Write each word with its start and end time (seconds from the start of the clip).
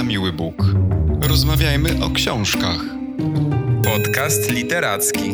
na 0.00 0.04
miły 0.04 0.32
Bóg. 0.32 0.54
Rozmawiajmy 1.20 2.04
o 2.04 2.10
książkach. 2.10 2.80
Podcast 3.84 4.50
literacki. 4.50 5.30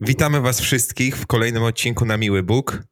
Witamy 0.00 0.40
Was 0.40 0.60
wszystkich 0.60 1.16
w 1.16 1.26
kolejnym 1.26 1.62
odcinku 1.62 2.04
na 2.04 2.16
Miły 2.16 2.42
Bóg. 2.42 2.82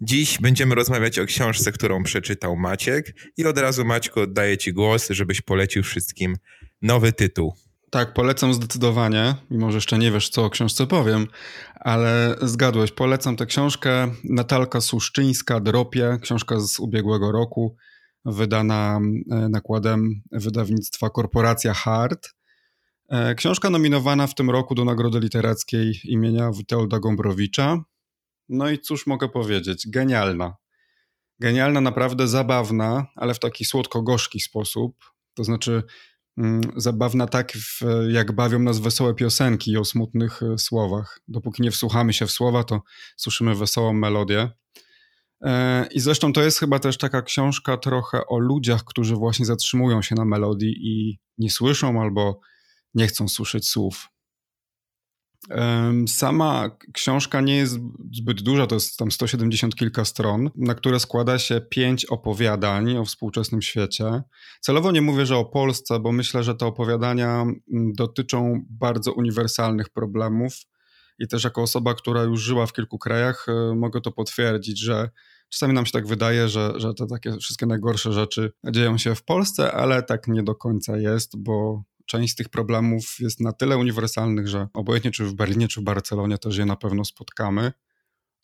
Dziś 0.00 0.38
będziemy 0.40 0.74
rozmawiać 0.74 1.18
o 1.18 1.26
książce, 1.26 1.72
którą 1.72 2.02
przeczytał 2.02 2.56
Maciek 2.56 3.14
i 3.36 3.44
od 3.46 3.58
razu 3.58 3.84
Maćku 3.84 4.20
oddaję 4.20 4.58
Ci 4.58 4.72
głos, 4.72 5.08
żebyś 5.10 5.40
polecił 5.40 5.82
wszystkim 5.82 6.36
nowy 6.82 7.12
tytuł. 7.12 7.54
Tak, 7.94 8.14
polecam 8.14 8.54
zdecydowanie, 8.54 9.34
mimo 9.50 9.70
że 9.70 9.76
jeszcze 9.76 9.98
nie 9.98 10.10
wiesz, 10.10 10.28
co 10.28 10.44
o 10.44 10.50
książce 10.50 10.86
powiem, 10.86 11.26
ale 11.74 12.36
zgadłeś, 12.42 12.92
polecam 12.92 13.36
tę 13.36 13.46
książkę. 13.46 14.14
Natalka 14.24 14.80
Suszczyńska, 14.80 15.60
Dropie, 15.60 16.18
książka 16.22 16.60
z 16.60 16.78
ubiegłego 16.80 17.32
roku, 17.32 17.76
wydana 18.24 19.00
e, 19.30 19.48
nakładem 19.48 20.22
wydawnictwa 20.32 21.10
Korporacja 21.10 21.74
Hart. 21.74 22.34
E, 23.08 23.34
książka 23.34 23.70
nominowana 23.70 24.26
w 24.26 24.34
tym 24.34 24.50
roku 24.50 24.74
do 24.74 24.84
Nagrody 24.84 25.20
Literackiej 25.20 26.00
imienia 26.04 26.50
Witolda 26.50 26.98
Gombrowicza. 26.98 27.78
No 28.48 28.70
i 28.70 28.78
cóż 28.78 29.06
mogę 29.06 29.28
powiedzieć, 29.28 29.88
genialna. 29.88 30.54
Genialna, 31.40 31.80
naprawdę 31.80 32.28
zabawna, 32.28 33.06
ale 33.16 33.34
w 33.34 33.38
taki 33.38 33.64
słodko-gorzki 33.64 34.40
sposób. 34.40 34.96
To 35.34 35.44
znaczy, 35.44 35.82
zabawna 36.76 37.26
tak, 37.26 37.52
jak 38.08 38.32
bawią 38.32 38.58
nas 38.58 38.78
wesołe 38.78 39.14
piosenki 39.14 39.76
o 39.76 39.84
smutnych 39.84 40.42
e, 40.42 40.58
słowach. 40.58 41.20
Dopóki 41.28 41.62
nie 41.62 41.70
wsłuchamy 41.70 42.12
się 42.12 42.26
w 42.26 42.30
słowa, 42.30 42.64
to 42.64 42.82
słyszymy 43.16 43.54
wesołą 43.54 43.92
melodię. 43.92 44.50
E, 45.44 45.86
I 45.86 46.00
zresztą 46.00 46.32
to 46.32 46.42
jest 46.42 46.58
chyba 46.58 46.78
też 46.78 46.98
taka 46.98 47.22
książka 47.22 47.76
trochę 47.76 48.26
o 48.26 48.38
ludziach, 48.38 48.84
którzy 48.84 49.14
właśnie 49.14 49.46
zatrzymują 49.46 50.02
się 50.02 50.14
na 50.14 50.24
melodii 50.24 50.74
i 50.80 51.18
nie 51.38 51.50
słyszą 51.50 52.02
albo 52.02 52.40
nie 52.94 53.06
chcą 53.06 53.28
słyszeć 53.28 53.68
słów. 53.68 54.08
Sama 56.06 56.70
książka 56.92 57.40
nie 57.40 57.56
jest 57.56 57.78
zbyt 58.12 58.42
duża, 58.42 58.66
to 58.66 58.74
jest 58.74 58.96
tam 58.96 59.10
170 59.10 59.76
kilka 59.76 60.04
stron, 60.04 60.50
na 60.56 60.74
które 60.74 61.00
składa 61.00 61.38
się 61.38 61.60
pięć 61.60 62.04
opowiadań 62.04 62.96
o 62.96 63.04
współczesnym 63.04 63.62
świecie. 63.62 64.22
Celowo 64.60 64.92
nie 64.92 65.02
mówię, 65.02 65.26
że 65.26 65.36
o 65.36 65.44
Polsce, 65.44 66.00
bo 66.00 66.12
myślę, 66.12 66.44
że 66.44 66.54
te 66.54 66.66
opowiadania 66.66 67.46
dotyczą 67.94 68.64
bardzo 68.70 69.12
uniwersalnych 69.12 69.88
problemów 69.88 70.54
i 71.18 71.28
też 71.28 71.44
jako 71.44 71.62
osoba, 71.62 71.94
która 71.94 72.22
już 72.22 72.40
żyła 72.40 72.66
w 72.66 72.72
kilku 72.72 72.98
krajach, 72.98 73.46
e, 73.48 73.74
mogę 73.74 74.00
to 74.00 74.12
potwierdzić, 74.12 74.80
że 74.80 75.10
czasami 75.48 75.74
nam 75.74 75.86
się 75.86 75.92
tak 75.92 76.06
wydaje, 76.06 76.48
że, 76.48 76.72
że 76.76 76.94
te 76.94 77.06
takie 77.06 77.36
wszystkie 77.36 77.66
najgorsze 77.66 78.12
rzeczy 78.12 78.52
dzieją 78.70 78.98
się 78.98 79.14
w 79.14 79.24
Polsce, 79.24 79.72
ale 79.72 80.02
tak 80.02 80.28
nie 80.28 80.42
do 80.42 80.54
końca 80.54 80.96
jest, 80.96 81.42
bo 81.42 81.82
część 82.06 82.32
z 82.32 82.36
tych 82.36 82.48
problemów 82.48 83.16
jest 83.20 83.40
na 83.40 83.52
tyle 83.52 83.76
uniwersalnych, 83.76 84.48
że 84.48 84.68
obojętnie 84.74 85.10
czy 85.10 85.24
w 85.24 85.34
Berlinie, 85.34 85.68
czy 85.68 85.80
w 85.80 85.84
Barcelonie 85.84 86.38
też 86.38 86.56
je 86.56 86.64
na 86.64 86.76
pewno 86.76 87.04
spotkamy. 87.04 87.72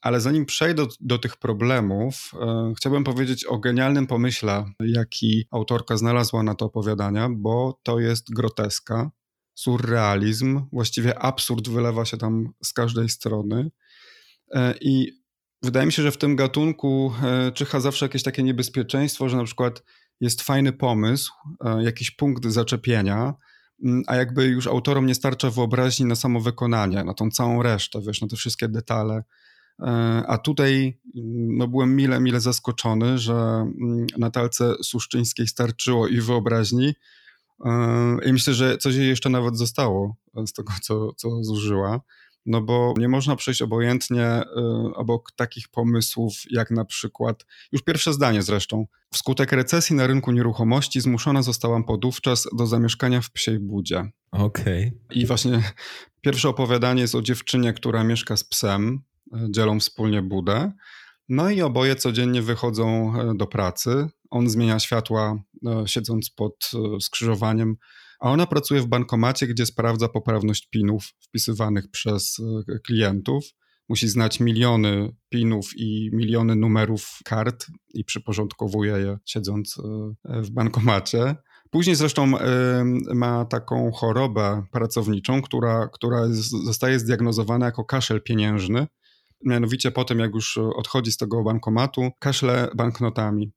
Ale 0.00 0.20
zanim 0.20 0.46
przejdę 0.46 0.86
do, 0.86 0.88
do 1.00 1.18
tych 1.18 1.36
problemów, 1.36 2.32
e, 2.40 2.72
chciałbym 2.76 3.04
powiedzieć 3.04 3.44
o 3.44 3.58
genialnym 3.58 4.06
pomyśle, 4.06 4.64
jaki 4.80 5.46
autorka 5.50 5.96
znalazła 5.96 6.42
na 6.42 6.54
to 6.54 6.64
opowiadania, 6.64 7.28
bo 7.36 7.80
to 7.82 7.98
jest 7.98 8.34
groteska, 8.34 9.10
surrealizm, 9.54 10.66
właściwie 10.72 11.18
absurd 11.18 11.68
wylewa 11.68 12.04
się 12.04 12.16
tam 12.16 12.52
z 12.64 12.72
każdej 12.72 13.08
strony. 13.08 13.70
E, 14.54 14.74
I 14.80 15.12
wydaje 15.62 15.86
mi 15.86 15.92
się, 15.92 16.02
że 16.02 16.10
w 16.10 16.18
tym 16.18 16.36
gatunku 16.36 17.12
e, 17.22 17.52
czyha 17.52 17.80
zawsze 17.80 18.04
jakieś 18.04 18.22
takie 18.22 18.42
niebezpieczeństwo, 18.42 19.28
że 19.28 19.36
na 19.36 19.44
przykład 19.44 19.82
jest 20.20 20.42
fajny 20.42 20.72
pomysł, 20.72 21.32
e, 21.64 21.84
jakiś 21.84 22.10
punkt 22.10 22.46
zaczepienia, 22.46 23.34
a 24.06 24.16
jakby 24.16 24.46
już 24.46 24.66
autorom 24.66 25.06
nie 25.06 25.14
starcza 25.14 25.50
wyobraźni 25.50 26.06
na 26.06 26.16
samo 26.16 26.40
wykonanie, 26.40 27.04
na 27.04 27.14
tą 27.14 27.30
całą 27.30 27.62
resztę, 27.62 28.00
wiesz, 28.06 28.20
na 28.20 28.28
te 28.28 28.36
wszystkie 28.36 28.68
detale. 28.68 29.24
E, 29.82 30.22
a 30.26 30.38
tutaj 30.38 30.98
mm, 31.16 31.56
no, 31.56 31.68
byłem 31.68 31.96
mile, 31.96 32.20
mile 32.20 32.40
zaskoczony, 32.40 33.18
że 33.18 33.34
mm, 33.34 34.06
Natalce 34.18 34.74
Suszczyńskiej 34.82 35.46
starczyło 35.46 36.08
i 36.08 36.20
wyobraźni. 36.20 36.94
E, 37.64 37.70
I 38.26 38.32
myślę, 38.32 38.54
że 38.54 38.78
coś 38.78 38.94
jej 38.94 39.08
jeszcze 39.08 39.28
nawet 39.30 39.56
zostało 39.56 40.16
z 40.46 40.52
tego, 40.52 40.72
co, 40.82 41.12
co 41.16 41.44
zużyła. 41.44 42.00
No 42.46 42.60
bo 42.60 42.94
nie 42.98 43.08
można 43.08 43.36
przejść 43.36 43.62
obojętnie 43.62 44.42
y, 44.42 44.44
obok 44.94 45.32
takich 45.32 45.68
pomysłów, 45.68 46.32
jak 46.50 46.70
na 46.70 46.84
przykład, 46.84 47.46
już 47.72 47.82
pierwsze 47.82 48.12
zdanie 48.12 48.42
zresztą. 48.42 48.86
Wskutek 49.12 49.52
recesji 49.52 49.96
na 49.96 50.06
rynku 50.06 50.32
nieruchomości 50.32 51.00
zmuszona 51.00 51.42
zostałam 51.42 51.84
podówczas 51.84 52.48
do 52.56 52.66
zamieszkania 52.66 53.20
w 53.20 53.30
psiej 53.30 53.58
budzie. 53.58 54.10
Okej. 54.30 54.86
Okay. 54.86 55.18
I 55.20 55.26
właśnie 55.26 55.62
pierwsze 56.20 56.48
opowiadanie 56.48 57.02
jest 57.02 57.14
o 57.14 57.22
dziewczynie, 57.22 57.72
która 57.72 58.04
mieszka 58.04 58.36
z 58.36 58.44
psem, 58.44 59.02
y, 59.34 59.38
dzielą 59.50 59.80
wspólnie 59.80 60.22
budę. 60.22 60.72
No 61.28 61.50
i 61.50 61.62
oboje 61.62 61.96
codziennie 61.96 62.42
wychodzą 62.42 63.12
y, 63.30 63.36
do 63.36 63.46
pracy. 63.46 64.08
On 64.30 64.50
zmienia 64.50 64.78
światła, 64.78 65.42
siedząc 65.86 66.30
pod 66.30 66.70
skrzyżowaniem 67.00 67.76
a 68.20 68.30
ona 68.30 68.46
pracuje 68.46 68.80
w 68.80 68.86
bankomacie, 68.86 69.46
gdzie 69.46 69.66
sprawdza 69.66 70.08
poprawność 70.08 70.68
PINów 70.70 71.04
wpisywanych 71.20 71.90
przez 71.90 72.36
e, 72.40 72.78
klientów. 72.78 73.44
Musi 73.88 74.08
znać 74.08 74.40
miliony 74.40 75.16
PINów 75.28 75.70
i 75.76 76.10
miliony 76.12 76.56
numerów 76.56 77.18
kart 77.24 77.66
i 77.94 78.04
przyporządkowuje 78.04 78.92
je 78.92 79.18
siedząc 79.24 79.78
e, 80.24 80.42
w 80.42 80.50
bankomacie. 80.50 81.34
Później 81.70 81.96
zresztą 81.96 82.38
e, 82.38 82.84
ma 83.14 83.44
taką 83.44 83.92
chorobę 83.92 84.62
pracowniczą, 84.72 85.42
która, 85.42 85.88
która 85.88 86.26
zostaje 86.64 86.98
zdiagnozowana 86.98 87.66
jako 87.66 87.84
kaszel 87.84 88.22
pieniężny. 88.22 88.86
Mianowicie 89.44 89.90
po 89.90 90.04
tym, 90.04 90.18
jak 90.18 90.34
już 90.34 90.58
odchodzi 90.58 91.12
z 91.12 91.16
tego 91.16 91.42
bankomatu, 91.42 92.10
kaszle 92.18 92.68
banknotami. 92.76 93.52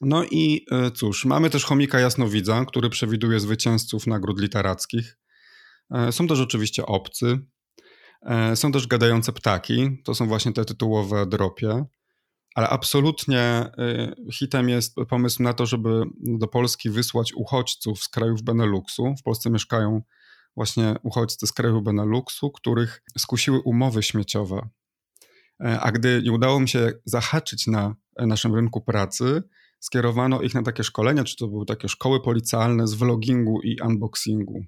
No 0.00 0.24
i 0.24 0.66
e, 0.70 0.90
cóż, 0.90 1.24
mamy 1.24 1.50
też 1.50 1.64
chomika 1.64 2.00
jasnowidza, 2.00 2.64
który 2.64 2.90
przewiduje 2.90 3.40
zwycięzców 3.40 4.06
nagród 4.06 4.40
literackich. 4.40 5.18
E, 5.90 6.12
są 6.12 6.26
też 6.26 6.40
oczywiście 6.40 6.86
obcy. 6.86 7.38
E, 8.22 8.56
są 8.56 8.72
też 8.72 8.86
gadające 8.86 9.32
ptaki, 9.32 10.02
to 10.04 10.14
są 10.14 10.26
właśnie 10.26 10.52
te 10.52 10.64
tytułowe 10.64 11.26
dropie. 11.26 11.84
Ale 12.54 12.68
absolutnie 12.68 13.70
hitem 14.32 14.68
jest 14.68 14.94
pomysł 15.08 15.42
na 15.42 15.52
to, 15.52 15.66
żeby 15.66 16.02
do 16.20 16.48
Polski 16.48 16.90
wysłać 16.90 17.32
uchodźców 17.34 18.02
z 18.02 18.08
krajów 18.08 18.42
Beneluxu. 18.42 19.14
W 19.20 19.22
Polsce 19.22 19.50
mieszkają 19.50 20.02
właśnie 20.56 20.94
uchodźcy 21.02 21.46
z 21.46 21.52
krajów 21.52 21.84
Beneluxu, 21.84 22.50
których 22.50 23.02
skusiły 23.18 23.60
umowy 23.60 24.02
śmieciowe. 24.02 24.68
A 25.58 25.92
gdy 25.92 26.22
nie 26.24 26.32
udało 26.32 26.60
mi 26.60 26.68
się 26.68 26.92
zahaczyć 27.04 27.66
na 27.66 27.94
naszym 28.16 28.54
rynku 28.54 28.80
pracy, 28.80 29.42
skierowano 29.80 30.42
ich 30.42 30.54
na 30.54 30.62
takie 30.62 30.84
szkolenia, 30.84 31.24
czy 31.24 31.36
to 31.36 31.48
były 31.48 31.66
takie 31.66 31.88
szkoły 31.88 32.20
policjalne 32.22 32.86
z 32.86 32.94
vlogingu 32.94 33.60
i 33.62 33.76
unboxingu. 33.84 34.64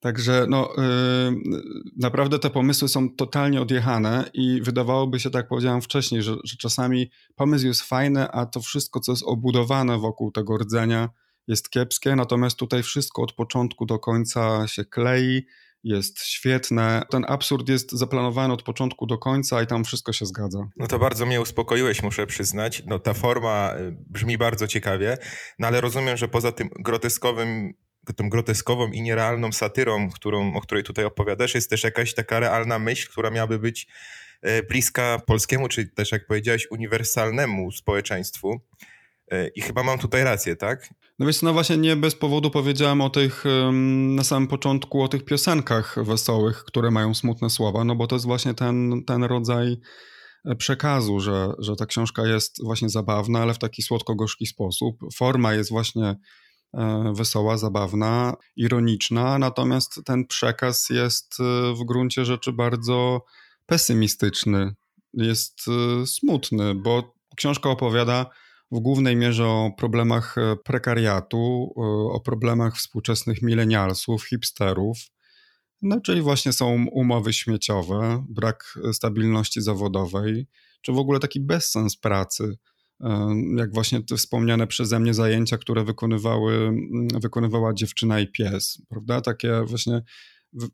Także 0.00 0.46
no, 0.48 0.68
yy, 0.76 1.60
naprawdę 1.96 2.38
te 2.38 2.50
pomysły 2.50 2.88
są 2.88 3.10
totalnie 3.10 3.60
odjechane 3.60 4.30
i 4.34 4.62
wydawałoby 4.62 5.20
się, 5.20 5.30
tak 5.30 5.48
powiedziałem 5.48 5.82
wcześniej, 5.82 6.22
że, 6.22 6.36
że 6.44 6.56
czasami 6.56 7.10
pomysł 7.34 7.66
jest 7.66 7.82
fajny, 7.82 8.30
a 8.30 8.46
to 8.46 8.60
wszystko, 8.60 9.00
co 9.00 9.12
jest 9.12 9.22
obudowane 9.26 9.98
wokół 9.98 10.32
tego 10.32 10.58
rdzenia 10.58 11.08
jest 11.46 11.70
kiepskie, 11.70 12.16
natomiast 12.16 12.56
tutaj 12.56 12.82
wszystko 12.82 13.22
od 13.22 13.32
początku 13.32 13.86
do 13.86 13.98
końca 13.98 14.68
się 14.68 14.84
klei, 14.84 15.46
jest 15.84 16.24
świetne. 16.26 17.02
Ten 17.10 17.24
absurd 17.28 17.68
jest 17.68 17.92
zaplanowany 17.92 18.54
od 18.54 18.62
początku 18.62 19.06
do 19.06 19.18
końca 19.18 19.62
i 19.62 19.66
tam 19.66 19.84
wszystko 19.84 20.12
się 20.12 20.26
zgadza. 20.26 20.68
No 20.76 20.86
to 20.86 20.98
bardzo 20.98 21.26
mnie 21.26 21.40
uspokoiłeś, 21.40 22.02
muszę 22.02 22.26
przyznać. 22.26 22.82
No 22.86 22.98
ta 22.98 23.14
forma 23.14 23.74
y, 23.78 23.96
brzmi 24.06 24.38
bardzo 24.38 24.66
ciekawie, 24.66 25.18
no 25.58 25.66
ale 25.66 25.80
rozumiem, 25.80 26.16
że 26.16 26.28
poza 26.28 26.52
tym 26.52 26.68
groteskowym 26.78 27.74
tą 28.16 28.28
groteskową 28.28 28.92
i 28.92 29.02
nierealną 29.02 29.52
satyrą, 29.52 30.10
którą, 30.10 30.54
o 30.54 30.60
której 30.60 30.84
tutaj 30.84 31.04
opowiadasz, 31.04 31.54
jest 31.54 31.70
też 31.70 31.84
jakaś 31.84 32.14
taka 32.14 32.40
realna 32.40 32.78
myśl, 32.78 33.08
która 33.10 33.30
miałaby 33.30 33.58
być 33.58 33.86
y, 34.46 34.62
bliska 34.62 35.20
polskiemu, 35.26 35.68
czy 35.68 35.86
też 35.86 36.12
jak 36.12 36.26
powiedziałeś, 36.26 36.66
uniwersalnemu 36.70 37.72
społeczeństwu. 37.72 38.60
Y, 39.34 39.52
I 39.54 39.60
chyba 39.60 39.82
mam 39.82 39.98
tutaj 39.98 40.24
rację, 40.24 40.56
tak? 40.56 40.88
No 41.18 41.26
więc 41.26 41.42
no 41.42 41.52
właśnie 41.52 41.76
nie 41.76 41.96
bez 41.96 42.14
powodu 42.14 42.50
powiedziałem 42.50 43.00
o 43.00 43.10
tych 43.10 43.44
na 44.16 44.24
samym 44.24 44.48
początku 44.48 45.02
o 45.02 45.08
tych 45.08 45.24
piosenkach 45.24 46.04
wesołych, 46.04 46.64
które 46.64 46.90
mają 46.90 47.14
smutne 47.14 47.50
słowa, 47.50 47.84
no 47.84 47.96
bo 47.96 48.06
to 48.06 48.16
jest 48.16 48.26
właśnie 48.26 48.54
ten, 48.54 49.04
ten 49.06 49.24
rodzaj 49.24 49.76
e, 50.44 50.56
przekazu, 50.56 51.20
że, 51.20 51.52
że 51.58 51.76
ta 51.76 51.86
książka 51.86 52.26
jest 52.26 52.64
właśnie 52.64 52.88
zabawna, 52.88 53.42
ale 53.42 53.54
w 53.54 53.58
taki 53.58 53.82
słodko-gorzki 53.82 54.46
sposób. 54.46 54.96
Forma 55.14 55.54
jest 55.54 55.70
właśnie 55.70 56.16
e, 56.74 57.12
wesoła, 57.16 57.56
zabawna, 57.56 58.34
ironiczna, 58.56 59.38
natomiast 59.38 60.00
ten 60.04 60.26
przekaz 60.26 60.90
jest 60.90 61.36
e, 61.40 61.74
w 61.74 61.84
gruncie 61.84 62.24
rzeczy 62.24 62.52
bardzo 62.52 63.24
pesymistyczny, 63.66 64.74
jest 65.14 65.60
smutny, 66.06 66.74
bo 66.74 67.14
Książka 67.36 67.70
opowiada 67.70 68.26
w 68.74 68.80
głównej 68.80 69.16
mierze 69.16 69.46
o 69.46 69.70
problemach 69.76 70.38
e, 70.38 70.56
prekariatu, 70.56 71.74
e, 71.76 71.80
o 72.12 72.20
problemach 72.20 72.76
współczesnych 72.76 73.42
milenialsów, 73.42 74.24
hipsterów. 74.24 74.98
No, 75.82 76.00
czyli 76.00 76.22
właśnie 76.22 76.52
są 76.52 76.86
umowy 76.92 77.32
śmieciowe, 77.32 78.24
brak 78.28 78.78
stabilności 78.92 79.60
zawodowej, 79.60 80.46
czy 80.82 80.92
w 80.92 80.98
ogóle 80.98 81.20
taki 81.20 81.40
bezsens 81.40 81.96
pracy, 81.96 82.56
e, 83.00 83.34
jak 83.56 83.74
właśnie 83.74 84.02
te 84.02 84.16
wspomniane 84.16 84.66
przeze 84.66 85.00
mnie 85.00 85.14
zajęcia, 85.14 85.58
które 85.58 85.84
wykonywały, 85.84 86.72
wykonywała 87.20 87.74
dziewczyna 87.74 88.20
i 88.20 88.32
pies, 88.32 88.82
prawda? 88.88 89.20
Takie 89.20 89.64
właśnie 89.66 90.02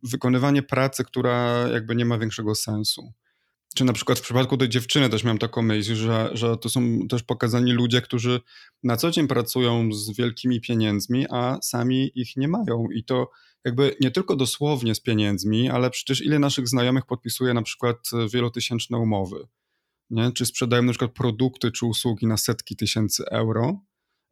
wykonywanie 0.03 0.63
pracy, 0.63 1.05
która 1.05 1.69
jakby 1.69 1.97
nie 1.97 2.05
ma 2.05 2.19
większego 2.19 2.55
sensu. 2.55 3.13
Czy 3.75 3.85
na 3.85 3.93
przykład 3.93 4.19
w 4.19 4.23
przypadku 4.23 4.57
tej 4.57 4.69
dziewczyny 4.69 5.09
też 5.09 5.25
miałem 5.25 5.39
taką 5.39 5.63
myśl, 5.63 5.95
że, 5.95 6.31
że 6.33 6.57
to 6.57 6.69
są 6.69 7.09
też 7.09 7.23
pokazani 7.23 7.73
ludzie, 7.73 8.01
którzy 8.01 8.41
na 8.83 8.97
co 8.97 9.11
dzień 9.11 9.29
pracują 9.29 9.93
z 9.93 10.17
wielkimi 10.17 10.61
pieniędzmi, 10.61 11.27
a 11.31 11.59
sami 11.63 12.11
ich 12.15 12.37
nie 12.37 12.49
mają. 12.49 12.87
I 12.95 13.05
to 13.05 13.31
jakby 13.65 13.97
nie 14.01 14.11
tylko 14.11 14.37
dosłownie 14.37 14.95
z 14.95 15.01
pieniędzmi, 15.01 15.71
ale 15.71 15.91
przecież 15.91 16.25
ile 16.25 16.39
naszych 16.39 16.69
znajomych 16.69 17.07
podpisuje 17.07 17.55
na 17.55 17.63
przykład 17.63 17.99
wielotysięczne 18.33 18.99
umowy, 18.99 19.49
nie? 20.11 20.33
czy 20.33 20.47
sprzedają 20.47 20.83
na 20.83 20.93
przykład 20.93 21.13
produkty 21.13 21.73
czy 21.73 21.87
usługi 21.87 22.27
na 22.27 22.37
setki 22.37 22.77
tysięcy 22.77 23.25
euro 23.31 23.81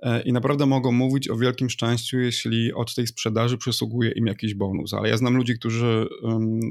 e, 0.01 0.23
i 0.23 0.33
naprawdę 0.33 0.67
mogą 0.67 0.93
mówić 0.93 1.31
o 1.31 1.37
wielkim 1.37 1.71
szczęściu, 1.71 2.19
jeśli 2.19 2.73
od 2.73 2.95
tej 2.95 3.07
sprzedaży 3.07 3.59
przysługuje 3.59 4.11
im 4.11 4.27
jakiś 4.27 4.55
bonus. 4.55 4.95
Ale 4.95 5.09
ja 5.09 5.17
znam 5.17 5.37
ludzi, 5.37 5.59
którzy 5.59 6.09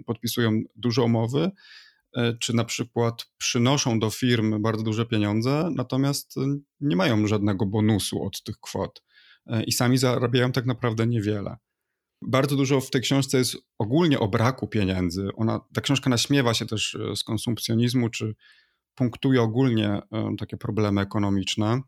podpisują 0.06 0.62
duże 0.76 1.02
umowy, 1.02 1.52
E, 1.52 1.52
czy 2.40 2.54
na 2.54 2.64
przykład 2.64 3.26
przynoszą 3.38 4.00
do 4.00 4.10
firmy 4.10 4.60
bardzo 4.60 4.84
duże 4.84 5.06
pieniądze, 5.06 5.70
natomiast 5.76 6.38
e, 6.38 6.42
nie 6.80 6.96
mają 6.96 7.28
żadnego 7.28 7.66
bonusu 7.66 8.24
od 8.24 8.44
tych 8.44 8.60
kwot 8.60 9.04
e, 9.46 9.64
i 9.64 9.72
sami 9.72 9.98
zarabiają 9.98 10.52
tak 10.52 10.66
naprawdę 10.66 11.08
niewiele. 11.08 11.58
Bardzo 12.22 12.56
dużo 12.56 12.82
w 12.82 12.90
tej 12.90 13.02
książce 13.02 13.38
jest 13.38 13.58
ogólnie 13.80 14.20
o 14.20 14.28
braku 14.28 14.68
pieniędzy. 14.68 15.30
Ona, 15.36 15.60
ta 15.74 15.82
książka 15.82 16.10
naśmiewa 16.10 16.54
się 16.54 16.66
też 16.66 16.98
z 17.16 17.24
konsumpcjonizmu, 17.24 18.10
czy 18.10 18.36
punktuje 18.96 19.42
ogólnie 19.42 20.02
takie 20.40 20.58
problemy 20.58 21.02
ekonomiczne. 21.02 21.82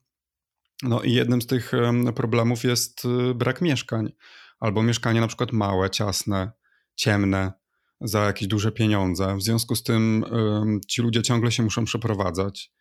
No 0.83 1.01
i 1.01 1.13
jednym 1.13 1.41
z 1.41 1.47
tych 1.47 1.71
problemów 2.15 2.63
jest 2.63 3.03
brak 3.35 3.61
mieszkań, 3.61 4.11
albo 4.59 4.83
mieszkania 4.83 5.21
na 5.21 5.27
przykład 5.27 5.51
małe, 5.51 5.89
ciasne, 5.89 6.51
ciemne, 6.95 7.53
za 8.01 8.19
jakieś 8.19 8.47
duże 8.47 8.71
pieniądze. 8.71 9.35
W 9.37 9.41
związku 9.41 9.75
z 9.75 9.83
tym 9.83 10.25
ci 10.87 11.01
ludzie 11.01 11.21
ciągle 11.21 11.51
się 11.51 11.63
muszą 11.63 11.85
przeprowadzać. 11.85 12.71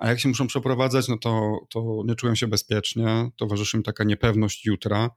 A 0.00 0.08
jak 0.08 0.20
się 0.20 0.28
muszą 0.28 0.46
przeprowadzać, 0.46 1.08
no 1.08 1.18
to, 1.18 1.58
to 1.70 2.02
nie 2.04 2.14
czują 2.14 2.34
się 2.34 2.46
bezpiecznie, 2.46 3.30
towarzyszy 3.36 3.76
im 3.76 3.82
taka 3.82 4.04
niepewność 4.04 4.66
jutra, 4.66 5.10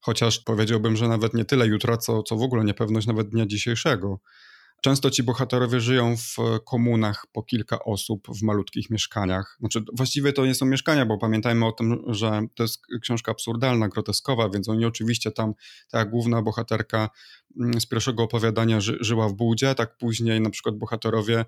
chociaż 0.00 0.38
powiedziałbym, 0.38 0.96
że 0.96 1.08
nawet 1.08 1.34
nie 1.34 1.44
tyle 1.44 1.66
jutra, 1.66 1.96
co, 1.96 2.22
co 2.22 2.36
w 2.36 2.42
ogóle 2.42 2.64
niepewność 2.64 3.06
nawet 3.06 3.28
dnia 3.28 3.46
dzisiejszego. 3.46 4.20
Często 4.84 5.10
ci 5.10 5.22
bohaterowie 5.22 5.80
żyją 5.80 6.16
w 6.16 6.36
komunach 6.64 7.26
po 7.32 7.42
kilka 7.42 7.84
osób 7.84 8.28
w 8.28 8.42
malutkich 8.42 8.90
mieszkaniach. 8.90 9.56
Znaczy, 9.60 9.84
właściwie 9.96 10.32
to 10.32 10.46
nie 10.46 10.54
są 10.54 10.66
mieszkania, 10.66 11.06
bo 11.06 11.18
pamiętajmy 11.18 11.66
o 11.66 11.72
tym, 11.72 12.02
że 12.06 12.40
to 12.54 12.62
jest 12.62 12.82
książka 13.02 13.32
absurdalna, 13.32 13.88
groteskowa, 13.88 14.48
więc 14.48 14.68
oni 14.68 14.84
oczywiście 14.84 15.30
tam, 15.30 15.54
ta 15.90 16.04
główna 16.04 16.42
bohaterka 16.42 17.10
mm, 17.60 17.80
z 17.80 17.86
pierwszego 17.86 18.22
opowiadania 18.22 18.80
ży, 18.80 18.98
żyła 19.00 19.28
w 19.28 19.32
budzie, 19.32 19.74
tak 19.74 19.98
później 19.98 20.40
na 20.40 20.50
przykład 20.50 20.76
bohaterowie 20.78 21.44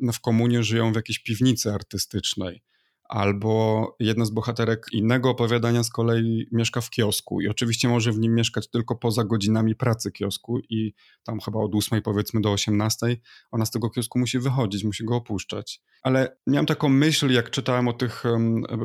w 0.00 0.20
komunie 0.20 0.62
żyją 0.62 0.92
w 0.92 0.96
jakiejś 0.96 1.18
piwnicy 1.18 1.72
artystycznej 1.72 2.62
albo 3.08 3.96
jedna 4.00 4.24
z 4.24 4.30
bohaterek 4.30 4.86
innego 4.92 5.30
opowiadania 5.30 5.82
z 5.82 5.90
kolei 5.90 6.48
mieszka 6.52 6.80
w 6.80 6.90
kiosku 6.90 7.40
i 7.40 7.48
oczywiście 7.48 7.88
może 7.88 8.12
w 8.12 8.18
nim 8.18 8.34
mieszkać 8.34 8.70
tylko 8.70 8.96
poza 8.96 9.24
godzinami 9.24 9.74
pracy 9.74 10.12
kiosku 10.12 10.58
i 10.58 10.94
tam 11.24 11.40
chyba 11.40 11.60
od 11.60 11.74
8 11.74 12.02
powiedzmy 12.02 12.40
do 12.40 12.52
18 12.52 13.16
ona 13.50 13.66
z 13.66 13.70
tego 13.70 13.90
kiosku 13.90 14.18
musi 14.18 14.38
wychodzić, 14.38 14.84
musi 14.84 15.04
go 15.04 15.16
opuszczać. 15.16 15.80
Ale 16.02 16.36
miałem 16.46 16.66
taką 16.66 16.88
myśl, 16.88 17.30
jak 17.30 17.50
czytałem 17.50 17.88
o 17.88 17.92
tych, 17.92 18.22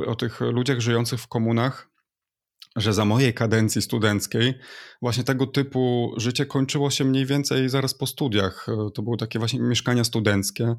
o 0.07 0.15
tych 0.15 0.41
ludziach 0.41 0.79
żyjących 0.79 1.19
w 1.19 1.27
komunach, 1.27 1.91
że 2.75 2.94
za 2.94 3.06
mojej 3.06 3.33
kadencji 3.33 3.81
studenckiej 3.81 4.53
właśnie 5.01 5.24
tego 5.24 5.47
typu 5.47 6.13
życie 6.17 6.45
kończyło 6.45 6.89
się 6.89 7.06
mniej 7.06 7.25
więcej 7.25 7.69
zaraz 7.69 7.94
po 7.94 8.07
studiach. 8.07 8.67
To 8.94 9.01
były 9.01 9.17
takie 9.17 9.39
właśnie 9.39 9.59
mieszkania 9.59 10.03
studenckie. 10.03 10.75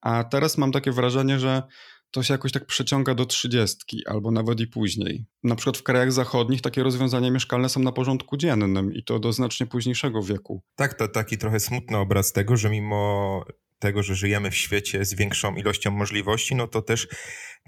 A 0.00 0.24
teraz 0.24 0.58
mam 0.58 0.72
takie 0.72 0.92
wrażenie, 0.92 1.38
że 1.38 1.62
to 2.10 2.22
się 2.22 2.34
jakoś 2.34 2.52
tak 2.52 2.66
przeciąga 2.66 3.14
do 3.14 3.26
trzydziestki 3.26 4.06
albo 4.06 4.30
nawet 4.30 4.60
i 4.60 4.66
później. 4.66 5.24
Na 5.42 5.56
przykład 5.56 5.78
w 5.78 5.82
krajach 5.82 6.12
zachodnich 6.12 6.60
takie 6.60 6.82
rozwiązania 6.82 7.30
mieszkalne 7.30 7.68
są 7.68 7.80
na 7.80 7.92
porządku 7.92 8.36
dziennym 8.36 8.94
i 8.94 9.04
to 9.04 9.18
do 9.18 9.32
znacznie 9.32 9.66
późniejszego 9.66 10.22
wieku. 10.22 10.62
Tak, 10.76 10.94
to 10.94 11.08
taki 11.08 11.38
trochę 11.38 11.60
smutny 11.60 11.96
obraz 11.96 12.32
tego, 12.32 12.56
że 12.56 12.70
mimo 12.70 13.44
tego, 13.78 14.02
że 14.02 14.14
żyjemy 14.14 14.50
w 14.50 14.56
świecie 14.56 15.04
z 15.04 15.14
większą 15.14 15.54
ilością 15.54 15.90
możliwości, 15.90 16.54
no 16.54 16.68
to 16.68 16.82
też 16.82 17.08